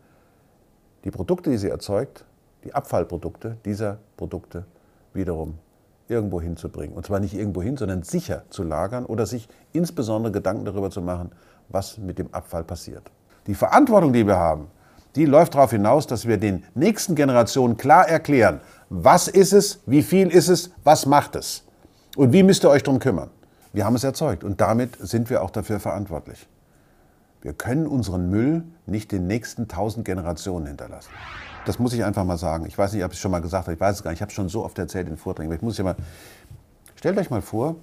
die 1.05 1.11
Produkte, 1.11 1.51
die 1.51 1.59
sie 1.59 1.69
erzeugt, 1.69 2.25
die 2.65 2.73
Abfallprodukte 2.73 3.59
dieser 3.67 3.99
Produkte 4.17 4.65
wiederum 5.13 5.59
irgendwo 6.09 6.41
hinzubringen. 6.41 6.97
Und 6.97 7.05
zwar 7.05 7.21
nicht 7.21 7.35
irgendwo 7.35 7.61
hin, 7.61 7.77
sondern 7.77 8.03
sicher 8.03 8.45
zu 8.49 8.63
lagern 8.63 9.05
oder 9.05 9.27
sich 9.27 9.47
insbesondere 9.75 10.33
Gedanken 10.33 10.65
darüber 10.65 10.91
zu 10.91 11.03
machen, 11.03 11.33
was 11.69 11.99
mit 11.99 12.19
dem 12.19 12.33
Abfall 12.33 12.65
passiert. 12.65 13.11
Die 13.47 13.55
Verantwortung, 13.55 14.15
die 14.15 14.27
wir 14.27 14.37
haben, 14.37 14.69
die 15.17 15.25
läuft 15.25 15.55
darauf 15.55 15.71
hinaus, 15.71 16.07
dass 16.07 16.27
wir 16.27 16.37
den 16.37 16.65
nächsten 16.75 17.15
Generationen 17.15 17.77
klar 17.77 18.09
erklären, 18.09 18.61
was 18.89 19.29
ist 19.29 19.53
es, 19.53 19.81
wie 19.87 20.03
viel 20.03 20.29
ist 20.29 20.49
es, 20.49 20.71
was 20.85 21.07
macht 21.07 21.37
es 21.37 21.65
und 22.17 22.33
wie 22.33 22.43
müsst 22.43 22.65
ihr 22.65 22.71
euch 22.71 22.83
darum 22.83 23.01
kümmern. 23.01 23.31
Wir 23.73 23.85
haben 23.85 23.95
es 23.95 24.05
erzeugt 24.05 24.45
und 24.45 24.61
damit 24.61 24.97
sind 24.99 25.31
wir 25.31 25.43
auch 25.43 25.51
dafür 25.51 25.81
verantwortlich. 25.81 26.49
Wir 27.43 27.53
können 27.53 27.87
unseren 27.87 28.29
Müll 28.31 28.65
nicht 28.87 29.13
den 29.13 29.27
nächsten 29.27 29.69
tausend 29.69 30.05
Generationen 30.05 30.67
hinterlassen. 30.67 31.11
Das 31.65 31.79
muss 31.79 31.93
ich 31.93 32.05
einfach 32.05 32.25
mal 32.25 32.37
sagen. 32.37 32.67
Ich 32.67 32.77
weiß 32.77 32.93
nicht, 32.93 33.05
ob 33.05 33.13
ich 33.13 33.17
es 33.17 33.23
schon 33.23 33.31
mal 33.31 33.41
gesagt 33.41 33.67
habe, 33.67 33.75
ich 33.75 33.81
weiß 33.81 33.97
es 33.97 34.03
gar 34.03 34.11
nicht. 34.11 34.19
Ich 34.19 34.23
habe 34.23 34.31
es 34.31 34.35
schon 34.35 34.49
so 34.49 34.65
oft 34.65 34.79
erzählt 34.79 35.09
in 35.09 35.17
Vorträgen. 35.17 35.53
Ich 35.53 35.63
muss 35.63 35.79
ja 35.79 35.85
mal. 35.85 35.97
Stellt 36.97 37.17
euch 37.19 37.31
mal 37.31 37.43
vor, 37.43 37.77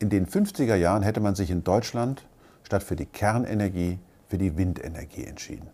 in 0.00 0.10
den 0.10 0.26
50er 0.26 0.74
Jahren 0.74 1.02
hätte 1.02 1.20
man 1.20 1.34
sich 1.34 1.50
in 1.50 1.64
Deutschland 1.64 2.26
statt 2.62 2.82
für 2.82 2.96
die 2.96 3.06
Kernenergie 3.06 3.98
für 4.28 4.38
die 4.38 4.56
Windenergie 4.56 5.24
entschieden. 5.24 5.68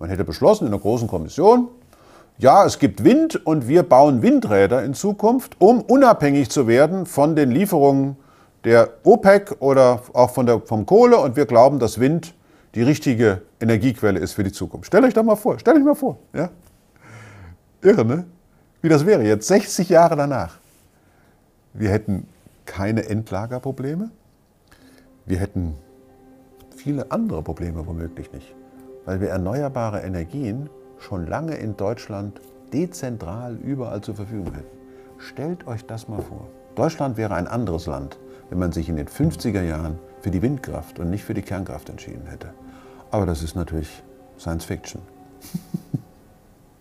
Man 0.00 0.08
hätte 0.08 0.24
beschlossen 0.24 0.66
in 0.66 0.72
einer 0.72 0.80
großen 0.80 1.06
Kommission, 1.06 1.68
ja, 2.38 2.64
es 2.64 2.78
gibt 2.78 3.04
Wind 3.04 3.44
und 3.44 3.68
wir 3.68 3.82
bauen 3.82 4.22
Windräder 4.22 4.82
in 4.82 4.94
Zukunft, 4.94 5.56
um 5.58 5.82
unabhängig 5.82 6.48
zu 6.48 6.66
werden 6.66 7.04
von 7.04 7.36
den 7.36 7.50
Lieferungen 7.50 8.16
der 8.64 8.94
OPEC 9.04 9.56
oder 9.60 10.00
auch 10.14 10.30
von 10.30 10.46
der, 10.46 10.60
vom 10.60 10.86
Kohle. 10.86 11.18
Und 11.18 11.36
wir 11.36 11.44
glauben, 11.44 11.78
dass 11.78 12.00
Wind 12.00 12.34
die 12.74 12.82
richtige 12.82 13.42
Energiequelle 13.60 14.18
ist 14.18 14.32
für 14.32 14.42
die 14.42 14.52
Zukunft. 14.52 14.86
Stellt 14.86 15.04
euch 15.04 15.12
das 15.12 15.22
mal 15.22 15.36
vor, 15.36 15.58
stellt 15.58 15.76
euch 15.76 15.84
mal 15.84 15.94
vor. 15.94 16.16
Ja? 16.32 16.48
Irre, 17.82 18.06
ne? 18.06 18.24
Wie 18.80 18.88
das 18.88 19.04
wäre 19.04 19.22
jetzt, 19.22 19.48
60 19.48 19.90
Jahre 19.90 20.16
danach. 20.16 20.56
Wir 21.74 21.90
hätten 21.90 22.26
keine 22.64 23.04
Endlagerprobleme. 23.04 24.10
Wir 25.26 25.38
hätten 25.38 25.74
viele 26.74 27.12
andere 27.12 27.42
Probleme 27.42 27.86
womöglich 27.86 28.32
nicht 28.32 28.54
weil 29.10 29.20
wir 29.20 29.30
erneuerbare 29.30 30.02
Energien 30.02 30.70
schon 31.00 31.26
lange 31.26 31.56
in 31.56 31.76
Deutschland 31.76 32.40
dezentral 32.72 33.56
überall 33.56 34.02
zur 34.02 34.14
Verfügung 34.14 34.54
hätten. 34.54 34.78
Stellt 35.18 35.66
euch 35.66 35.84
das 35.84 36.06
mal 36.06 36.22
vor. 36.22 36.46
Deutschland 36.76 37.16
wäre 37.16 37.34
ein 37.34 37.48
anderes 37.48 37.86
Land, 37.86 38.20
wenn 38.50 38.60
man 38.60 38.70
sich 38.70 38.88
in 38.88 38.94
den 38.94 39.08
50er 39.08 39.62
Jahren 39.62 39.98
für 40.20 40.30
die 40.30 40.42
Windkraft 40.42 41.00
und 41.00 41.10
nicht 41.10 41.24
für 41.24 41.34
die 41.34 41.42
Kernkraft 41.42 41.88
entschieden 41.88 42.28
hätte. 42.28 42.50
Aber 43.10 43.26
das 43.26 43.42
ist 43.42 43.56
natürlich 43.56 44.00
Science 44.38 44.66
Fiction. 44.66 45.02